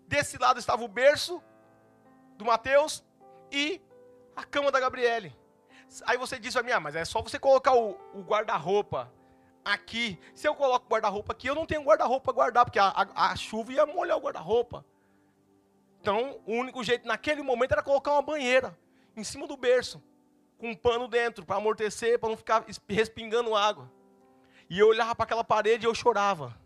[0.07, 1.43] Desse lado estava o berço
[2.37, 3.05] do Mateus,
[3.51, 3.81] e
[4.35, 5.35] a cama da Gabriele.
[6.05, 9.13] Aí você diz pra mim, ah, mas é só você colocar o, o guarda-roupa
[9.65, 10.19] aqui.
[10.35, 13.31] Se eu coloco o guarda-roupa aqui, eu não tenho guarda-roupa para guardar, porque a, a,
[13.33, 14.85] a chuva ia molhar o guarda-roupa.
[16.01, 18.79] Então, o único jeito naquele momento era colocar uma banheira
[19.17, 20.03] em cima do berço,
[20.59, 23.91] com um pano dentro, para amortecer, para não ficar respingando água.
[24.69, 26.57] E eu olhava para aquela parede e eu chorava.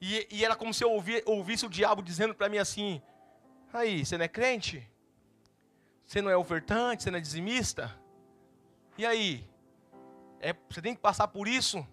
[0.00, 0.90] E, e era como se eu
[1.26, 3.00] ouvisse o diabo dizendo para mim assim:
[3.72, 4.86] Aí, você não é crente?
[6.04, 7.02] Você não é ofertante?
[7.02, 7.98] Você não é dizimista?
[8.98, 9.48] E aí?
[10.40, 11.86] É, você tem que passar por isso?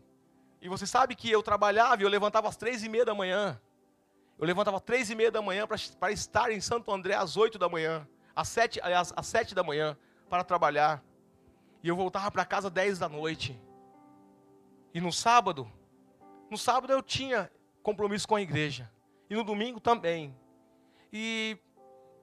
[0.61, 3.61] E você sabe que eu trabalhava e eu levantava às três e meia da manhã.
[4.37, 7.57] Eu levantava às três e meia da manhã para estar em Santo André às oito
[7.57, 8.05] da manhã.
[8.35, 9.97] Às sete, às, às sete da manhã
[10.29, 11.01] para trabalhar.
[11.81, 13.57] E eu voltava para casa às dez da noite.
[14.93, 15.71] E no sábado,
[16.49, 17.49] no sábado eu tinha
[17.81, 18.91] compromisso com a igreja.
[19.29, 20.35] E no domingo também.
[21.13, 21.57] E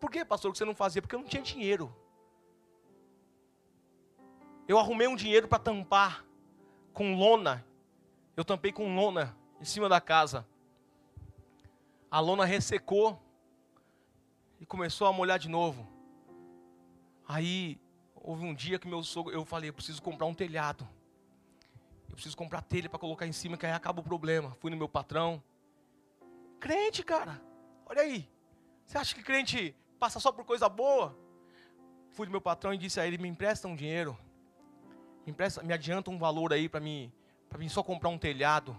[0.07, 1.03] por que, pastor, que você não fazia?
[1.03, 1.93] Porque eu não tinha dinheiro.
[4.69, 6.25] Eu arrumei um dinheiro para tampar
[6.93, 7.67] com lona.
[8.37, 10.47] Eu tampei com lona em cima da casa.
[12.09, 13.21] A lona ressecou
[14.61, 15.85] e começou a molhar de novo.
[17.27, 17.77] Aí
[18.15, 20.89] houve um dia que meu sogro, eu falei, eu preciso comprar um telhado.
[22.09, 24.57] Eu preciso comprar telha para colocar em cima, que aí acaba o problema.
[24.61, 25.43] Fui no meu patrão.
[26.61, 27.43] Crente, cara.
[27.87, 28.31] Olha aí.
[28.85, 31.17] Você acha que crente passa só por coisa boa?
[32.13, 34.17] Fui no meu patrão e disse a ele: me empresta um dinheiro.
[35.25, 37.13] Me, empresta, me adianta um valor aí para mim,
[37.49, 38.77] para mim só comprar um telhado.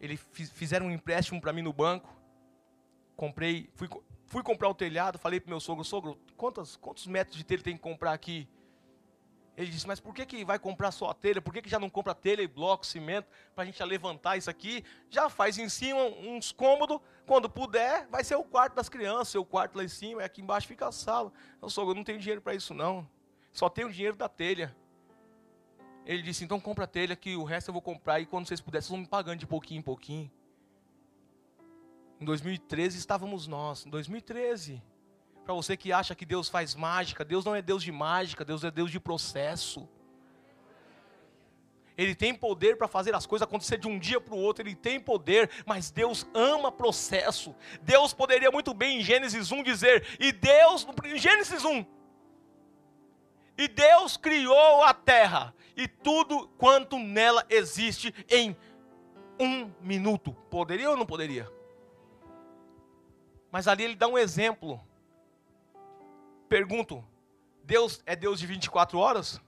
[0.00, 2.14] Eles fizeram um empréstimo para mim no banco.
[3.16, 3.88] Comprei, fui,
[4.26, 7.76] fui comprar o telhado, falei para meu sogro, sogro, quantos, quantos metros de telha tem
[7.76, 8.46] que comprar aqui?
[9.56, 11.40] Ele disse, mas por que, que vai comprar só a telha?
[11.40, 14.50] Por que, que já não compra telha e bloco, cimento, para a gente levantar isso
[14.50, 14.84] aqui?
[15.08, 19.46] Já faz em cima uns cômodos, quando puder, vai ser o quarto das crianças, o
[19.46, 21.32] quarto lá em cima, e aqui embaixo fica a sala.
[21.62, 23.08] Eu sou, eu não tenho dinheiro para isso não,
[23.50, 24.76] só tenho dinheiro da telha.
[26.04, 28.60] Ele disse, então compra a telha que o resto eu vou comprar, e quando vocês
[28.60, 30.30] puderem, vocês vão me pagando de pouquinho em pouquinho.
[32.20, 34.82] Em 2013 estávamos nós, em 2013
[35.46, 38.64] para você que acha que Deus faz mágica, Deus não é Deus de mágica, Deus
[38.64, 39.88] é Deus de processo.
[41.96, 44.74] Ele tem poder para fazer as coisas acontecer de um dia para o outro, ele
[44.74, 47.54] tem poder, mas Deus ama processo.
[47.80, 51.86] Deus poderia muito bem em Gênesis 1 dizer, e Deus, em Gênesis 1,
[53.56, 58.54] e Deus criou a terra e tudo quanto nela existe em
[59.38, 60.32] um minuto.
[60.50, 61.50] Poderia ou não poderia?
[63.50, 64.84] Mas ali ele dá um exemplo
[66.48, 67.04] Pergunto:
[67.64, 69.40] Deus é Deus de 24 horas?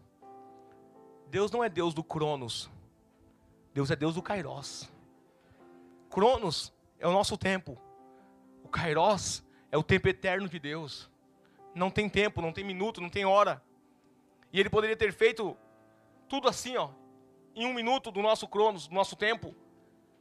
[1.30, 2.70] Deus não é Deus do Cronos.
[3.72, 4.90] Deus é Deus do Kairos.
[6.10, 7.78] Cronos é o nosso tempo.
[8.64, 11.10] O Kairos é o tempo eterno de Deus.
[11.74, 13.62] Não tem tempo, não tem minuto, não tem hora.
[14.52, 15.56] E ele poderia ter feito
[16.28, 16.90] tudo assim, ó,
[17.54, 19.54] em um minuto do nosso Cronos, do nosso tempo.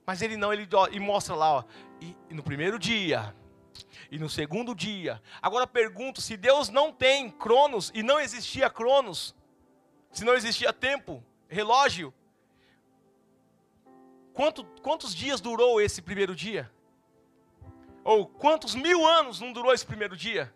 [0.05, 1.63] Mas ele não, ele ó, mostra lá, ó,
[2.01, 3.33] e, e no primeiro dia,
[4.11, 5.21] e no segundo dia.
[5.41, 9.35] Agora pergunto: se Deus não tem Cronos e não existia Cronos,
[10.11, 12.13] se não existia tempo, relógio,
[14.33, 16.71] quanto, quantos dias durou esse primeiro dia?
[18.03, 20.53] Ou quantos mil anos não durou esse primeiro dia?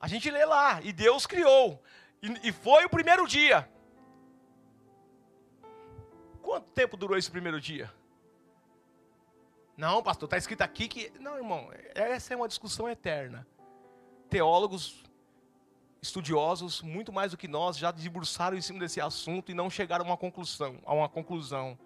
[0.00, 1.80] A gente lê lá, e Deus criou,
[2.22, 3.70] e, e foi o primeiro dia.
[6.42, 7.92] Quanto tempo durou esse primeiro dia?
[9.80, 11.10] Não, pastor, está escrito aqui que.
[11.18, 13.46] Não, irmão, essa é uma discussão eterna.
[14.28, 15.02] Teólogos,
[16.02, 20.04] estudiosos, muito mais do que nós, já debruçaram em cima desse assunto e não chegaram
[20.04, 20.78] a uma conclusão.
[20.84, 21.78] A uma conclusão.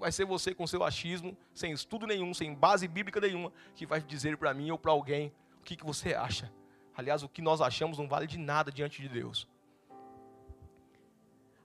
[0.00, 4.00] Vai ser você com seu achismo, sem estudo nenhum, sem base bíblica nenhuma, que vai
[4.00, 5.30] dizer para mim ou para alguém
[5.60, 6.50] o que, que você acha.
[6.96, 9.46] Aliás, o que nós achamos não vale de nada diante de Deus.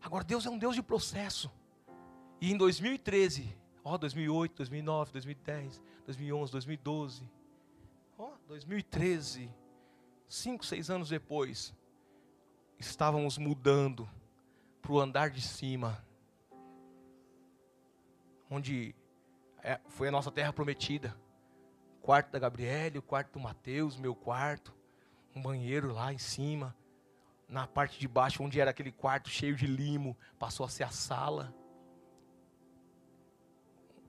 [0.01, 1.49] Agora, Deus é um Deus de processo.
[2.41, 7.29] E em 2013, Ó, oh, 2008, 2009, 2010, 2011, 2012.
[8.17, 9.49] Ó, oh, 2013.
[10.27, 11.73] Cinco, seis anos depois,
[12.77, 14.07] estávamos mudando
[14.81, 16.05] para o andar de cima,
[18.49, 18.93] onde
[19.63, 21.15] é, foi a nossa terra prometida.
[22.01, 24.73] quarto da Gabriele, o quarto do Mateus, meu quarto,
[25.35, 26.75] um banheiro lá em cima.
[27.47, 30.91] Na parte de baixo, onde era aquele quarto cheio de limo, passou a ser a
[30.91, 31.53] sala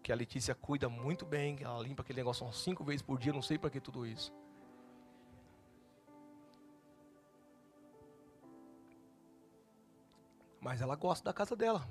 [0.03, 3.33] que a Letícia cuida muito bem, ela limpa aquele negócio umas cinco vezes por dia,
[3.33, 4.33] não sei para que tudo isso.
[10.61, 11.89] Mas ela gosta da casa dela,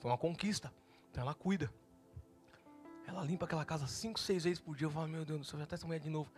[0.00, 0.72] foi uma conquista,
[1.10, 1.72] então ela cuida.
[3.06, 4.86] Ela limpa aquela casa cinco, seis vezes por dia.
[4.86, 6.30] Eu falo, meu Deus do céu, já está essa mulher de novo.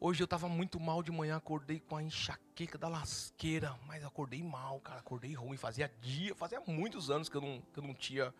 [0.00, 4.42] Hoje eu estava muito mal de manhã, acordei com a enxaqueca da lasqueira, mas acordei
[4.42, 5.56] mal, cara, acordei ruim.
[5.56, 8.32] Fazia dia, fazia muitos anos que eu não, que eu não tinha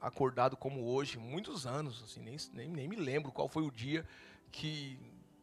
[0.00, 4.06] acordado como hoje, muitos anos, assim, nem, nem, nem me lembro qual foi o dia
[4.50, 4.98] que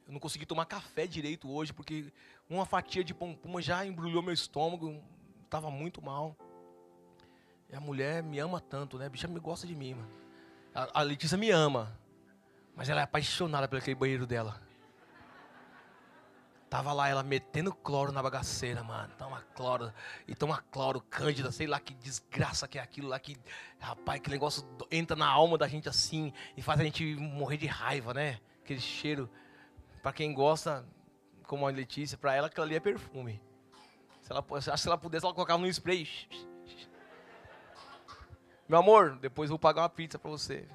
[0.07, 2.11] eu não consegui tomar café direito hoje, porque
[2.49, 5.01] uma fatia de pão puma já embrulhou meu estômago,
[5.43, 6.35] estava muito mal.
[7.69, 9.05] E a mulher me ama tanto, né?
[9.05, 10.09] A bicha me gosta de mim, mano.
[10.73, 11.97] A, a Letícia me ama,
[12.75, 14.61] mas ela é apaixonada pelo aquele banheiro dela.
[16.71, 19.13] Tava lá ela metendo cloro na bagaceira, mano.
[19.17, 19.93] Toma cloro.
[20.25, 23.19] E toma cloro, cândida, sei lá que desgraça que é aquilo lá.
[23.19, 23.37] Que,
[23.77, 27.67] rapaz, que negócio entra na alma da gente assim e faz a gente morrer de
[27.67, 28.39] raiva, né?
[28.63, 29.29] Aquele cheiro.
[30.01, 30.85] Para quem gosta,
[31.43, 33.41] como a Letícia, para ela aquilo ali é perfume.
[34.21, 36.07] Se ela, se ela pudesse, ela colocava no spray.
[38.69, 40.65] Meu amor, depois eu vou pagar uma pizza para você.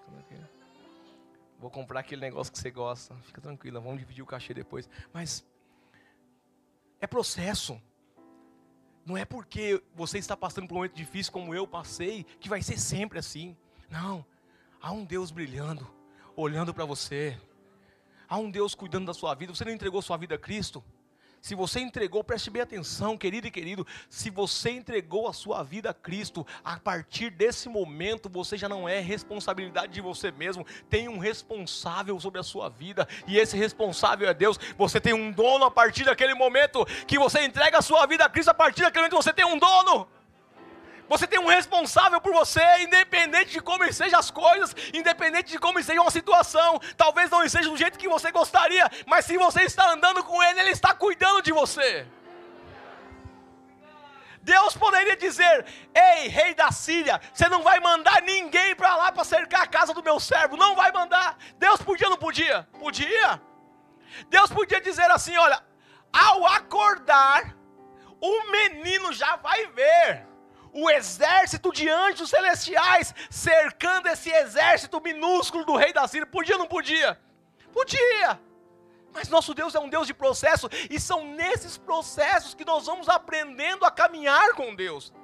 [1.58, 3.14] Vou comprar aquele negócio que você gosta.
[3.22, 4.86] Fica tranquila, vamos dividir o cachê depois.
[5.10, 5.42] Mas
[7.06, 7.80] é processo.
[9.04, 12.60] Não é porque você está passando por um momento difícil como eu passei que vai
[12.60, 13.56] ser sempre assim.
[13.88, 14.26] Não.
[14.82, 15.88] Há um Deus brilhando,
[16.34, 17.40] olhando para você.
[18.28, 19.54] Há um Deus cuidando da sua vida.
[19.54, 20.82] Você não entregou sua vida a Cristo?
[21.46, 23.86] Se você entregou, preste bem atenção, querido e querido.
[24.10, 28.88] Se você entregou a sua vida a Cristo, a partir desse momento você já não
[28.88, 30.66] é responsabilidade de você mesmo.
[30.90, 34.58] Tem um responsável sobre a sua vida, e esse responsável é Deus.
[34.76, 38.28] Você tem um dono a partir daquele momento que você entrega a sua vida a
[38.28, 38.50] Cristo.
[38.50, 40.08] A partir daquele momento você tem um dono.
[41.08, 45.82] Você tem um responsável por você, independente de como sejam as coisas, independente de como
[45.82, 46.80] seja uma situação.
[46.96, 50.60] Talvez não esteja do jeito que você gostaria, mas se você está andando com Ele,
[50.60, 52.06] Ele está cuidando de você.
[54.42, 59.24] Deus poderia dizer: Ei, rei da Síria, você não vai mandar ninguém para lá para
[59.24, 60.56] cercar a casa do meu servo.
[60.56, 61.38] Não vai mandar.
[61.56, 62.68] Deus podia não podia?
[62.78, 63.40] Podia.
[64.28, 65.62] Deus podia dizer assim: Olha,
[66.12, 67.56] ao acordar,
[68.20, 70.25] o menino já vai ver
[70.76, 76.26] o exército de anjos celestiais cercando esse exército minúsculo do rei da Síria.
[76.26, 77.18] Podia ou não podia?
[77.72, 78.38] Podia.
[79.10, 83.08] Mas nosso Deus é um Deus de processo, e são nesses processos que nós vamos
[83.08, 85.14] aprendendo a caminhar com Deus.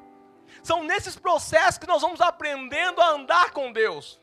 [0.63, 4.19] São nesses processos que nós vamos aprendendo a andar com Deus.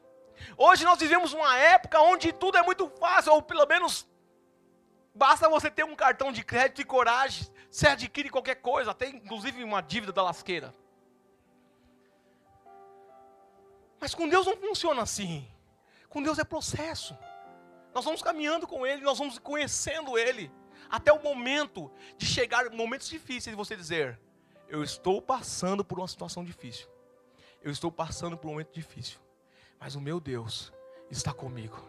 [0.58, 4.08] Hoje nós vivemos uma época onde tudo é muito fácil, ou pelo menos
[5.14, 9.64] basta você ter um cartão de crédito e coragem, você adquire qualquer coisa, até inclusive
[9.64, 10.74] uma dívida da lasqueira.
[14.00, 15.47] Mas com Deus não funciona assim.
[16.08, 17.18] Com Deus é processo.
[17.93, 20.52] Nós vamos caminhando com Ele, nós vamos conhecendo Ele,
[20.89, 24.20] até o momento de chegar momentos difíceis e você dizer:
[24.68, 26.88] Eu estou passando por uma situação difícil.
[27.62, 29.20] Eu estou passando por um momento difícil.
[29.80, 30.72] Mas o meu Deus
[31.12, 31.84] está comigo.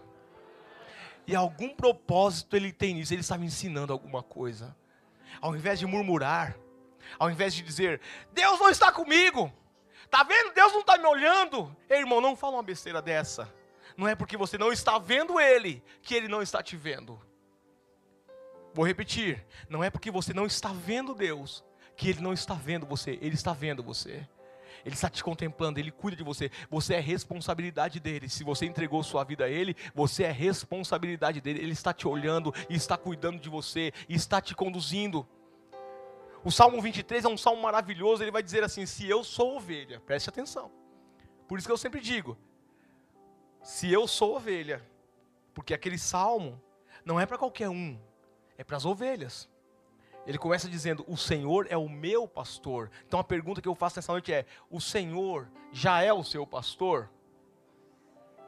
[1.27, 4.77] E algum propósito Ele tem nisso, Ele está me ensinando alguma coisa.
[5.41, 6.57] Ao invés de murmurar,
[7.19, 8.01] ao invés de dizer:
[8.33, 9.53] Deus não está comigo,
[10.11, 10.53] Tá vendo?
[10.53, 11.75] Deus não está me olhando.
[11.89, 13.53] Ei, irmão, não fala uma besteira dessa.
[13.97, 17.21] Não é porque você não está vendo Ele que Ele não está te vendo.
[18.75, 19.45] Vou repetir.
[19.69, 21.65] Não é porque você não está vendo Deus
[21.97, 23.19] que Ele não está vendo você.
[23.23, 24.27] Ele está vendo você.
[24.85, 26.51] Ele está te contemplando, Ele cuida de você.
[26.71, 28.29] Você é responsabilidade dele.
[28.29, 31.61] Se você entregou sua vida a Ele, você é responsabilidade dele.
[31.61, 35.29] Ele está te olhando está cuidando de você está te conduzindo.
[36.43, 40.01] O Salmo 23 é um salmo maravilhoso, ele vai dizer assim: Se eu sou ovelha,
[40.01, 40.71] preste atenção.
[41.47, 42.37] Por isso que eu sempre digo:
[43.63, 44.83] Se eu sou ovelha,
[45.53, 46.61] porque aquele salmo
[47.05, 47.99] não é para qualquer um,
[48.57, 49.49] é para as ovelhas.
[50.27, 52.91] Ele começa dizendo: O Senhor é o meu pastor.
[53.07, 56.47] Então a pergunta que eu faço nessa noite é: O Senhor já é o seu
[56.47, 57.11] pastor?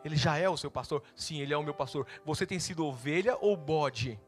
[0.05, 1.03] Ele já é o seu pastor?
[1.15, 2.07] Sim, ele é o meu pastor.
[2.25, 4.19] Você tem sido ovelha ou bode?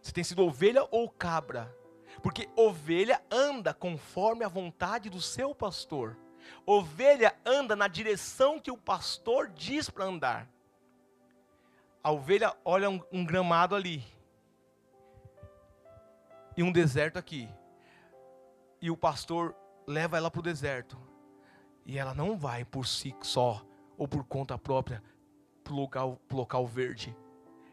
[0.00, 1.74] Você tem sido ovelha ou cabra?
[2.22, 6.16] Porque ovelha anda conforme a vontade do seu pastor.
[6.66, 10.48] Ovelha anda na direção que o pastor diz para andar.
[12.02, 14.04] A ovelha olha um, um gramado ali
[16.56, 17.48] e um deserto aqui.
[18.80, 19.54] E o pastor
[19.86, 20.98] leva ela para o deserto.
[21.86, 23.64] E ela não vai por si só
[23.96, 25.02] ou por conta própria
[25.62, 27.16] para o local, local verde.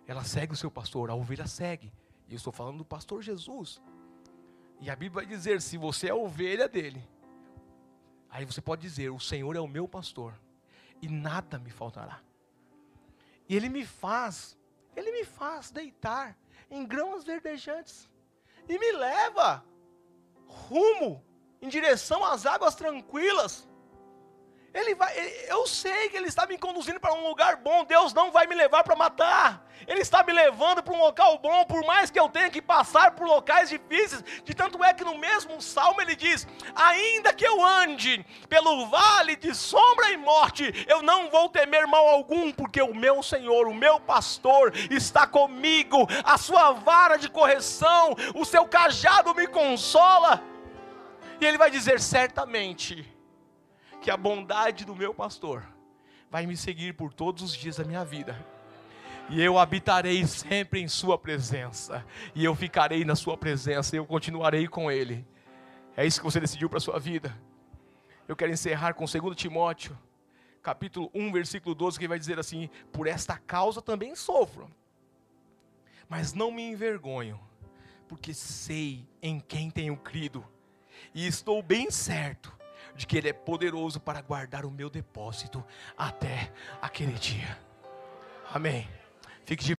[0.08, 1.92] Ela segue o seu pastor, a ovelha segue.
[2.28, 3.82] E eu estou falando do pastor Jesus.
[4.80, 7.08] E a Bíblia vai dizer: se você é ovelha dele,
[8.30, 10.34] aí você pode dizer: o Senhor é o meu pastor,
[11.02, 12.22] e nada me faltará.
[13.48, 14.58] E ele me faz,
[14.96, 16.38] ele me faz deitar
[16.70, 18.10] em grãos verdejantes,
[18.68, 19.64] e me leva
[20.48, 21.24] rumo
[21.62, 23.68] em direção às águas tranquilas.
[24.76, 25.18] Ele vai,
[25.48, 27.86] eu sei que Ele está me conduzindo para um lugar bom.
[27.86, 29.66] Deus não vai me levar para matar.
[29.88, 33.12] Ele está me levando para um local bom, por mais que eu tenha que passar
[33.12, 34.22] por locais difíceis.
[34.44, 36.46] De tanto é que no mesmo salmo ele diz:
[36.76, 42.06] Ainda que eu ande pelo vale de sombra e morte, eu não vou temer mal
[42.10, 46.06] algum, porque o meu Senhor, o meu pastor, está comigo.
[46.22, 50.44] A sua vara de correção, o seu cajado me consola.
[51.40, 53.15] E ele vai dizer: certamente
[54.06, 55.66] que a bondade do meu pastor
[56.30, 58.40] vai me seguir por todos os dias da minha vida.
[59.32, 64.06] E eu habitarei sempre em Sua presença, e eu ficarei na Sua presença, e eu
[64.06, 65.26] continuarei com Ele.
[65.98, 67.36] É isso que você decidiu para a sua vida.
[68.28, 69.98] Eu quero encerrar com 2 Timóteo,
[70.62, 74.70] capítulo 1, versículo 12, que vai dizer assim: Por esta causa também sofro,
[76.08, 77.40] mas não me envergonho,
[78.08, 80.46] porque sei em quem tenho crido,
[81.12, 82.55] e estou bem certo
[82.96, 85.64] de que Ele é poderoso para guardar o meu depósito
[85.98, 87.58] até aquele dia.
[88.54, 88.88] Amém.
[89.46, 89.74] Fique de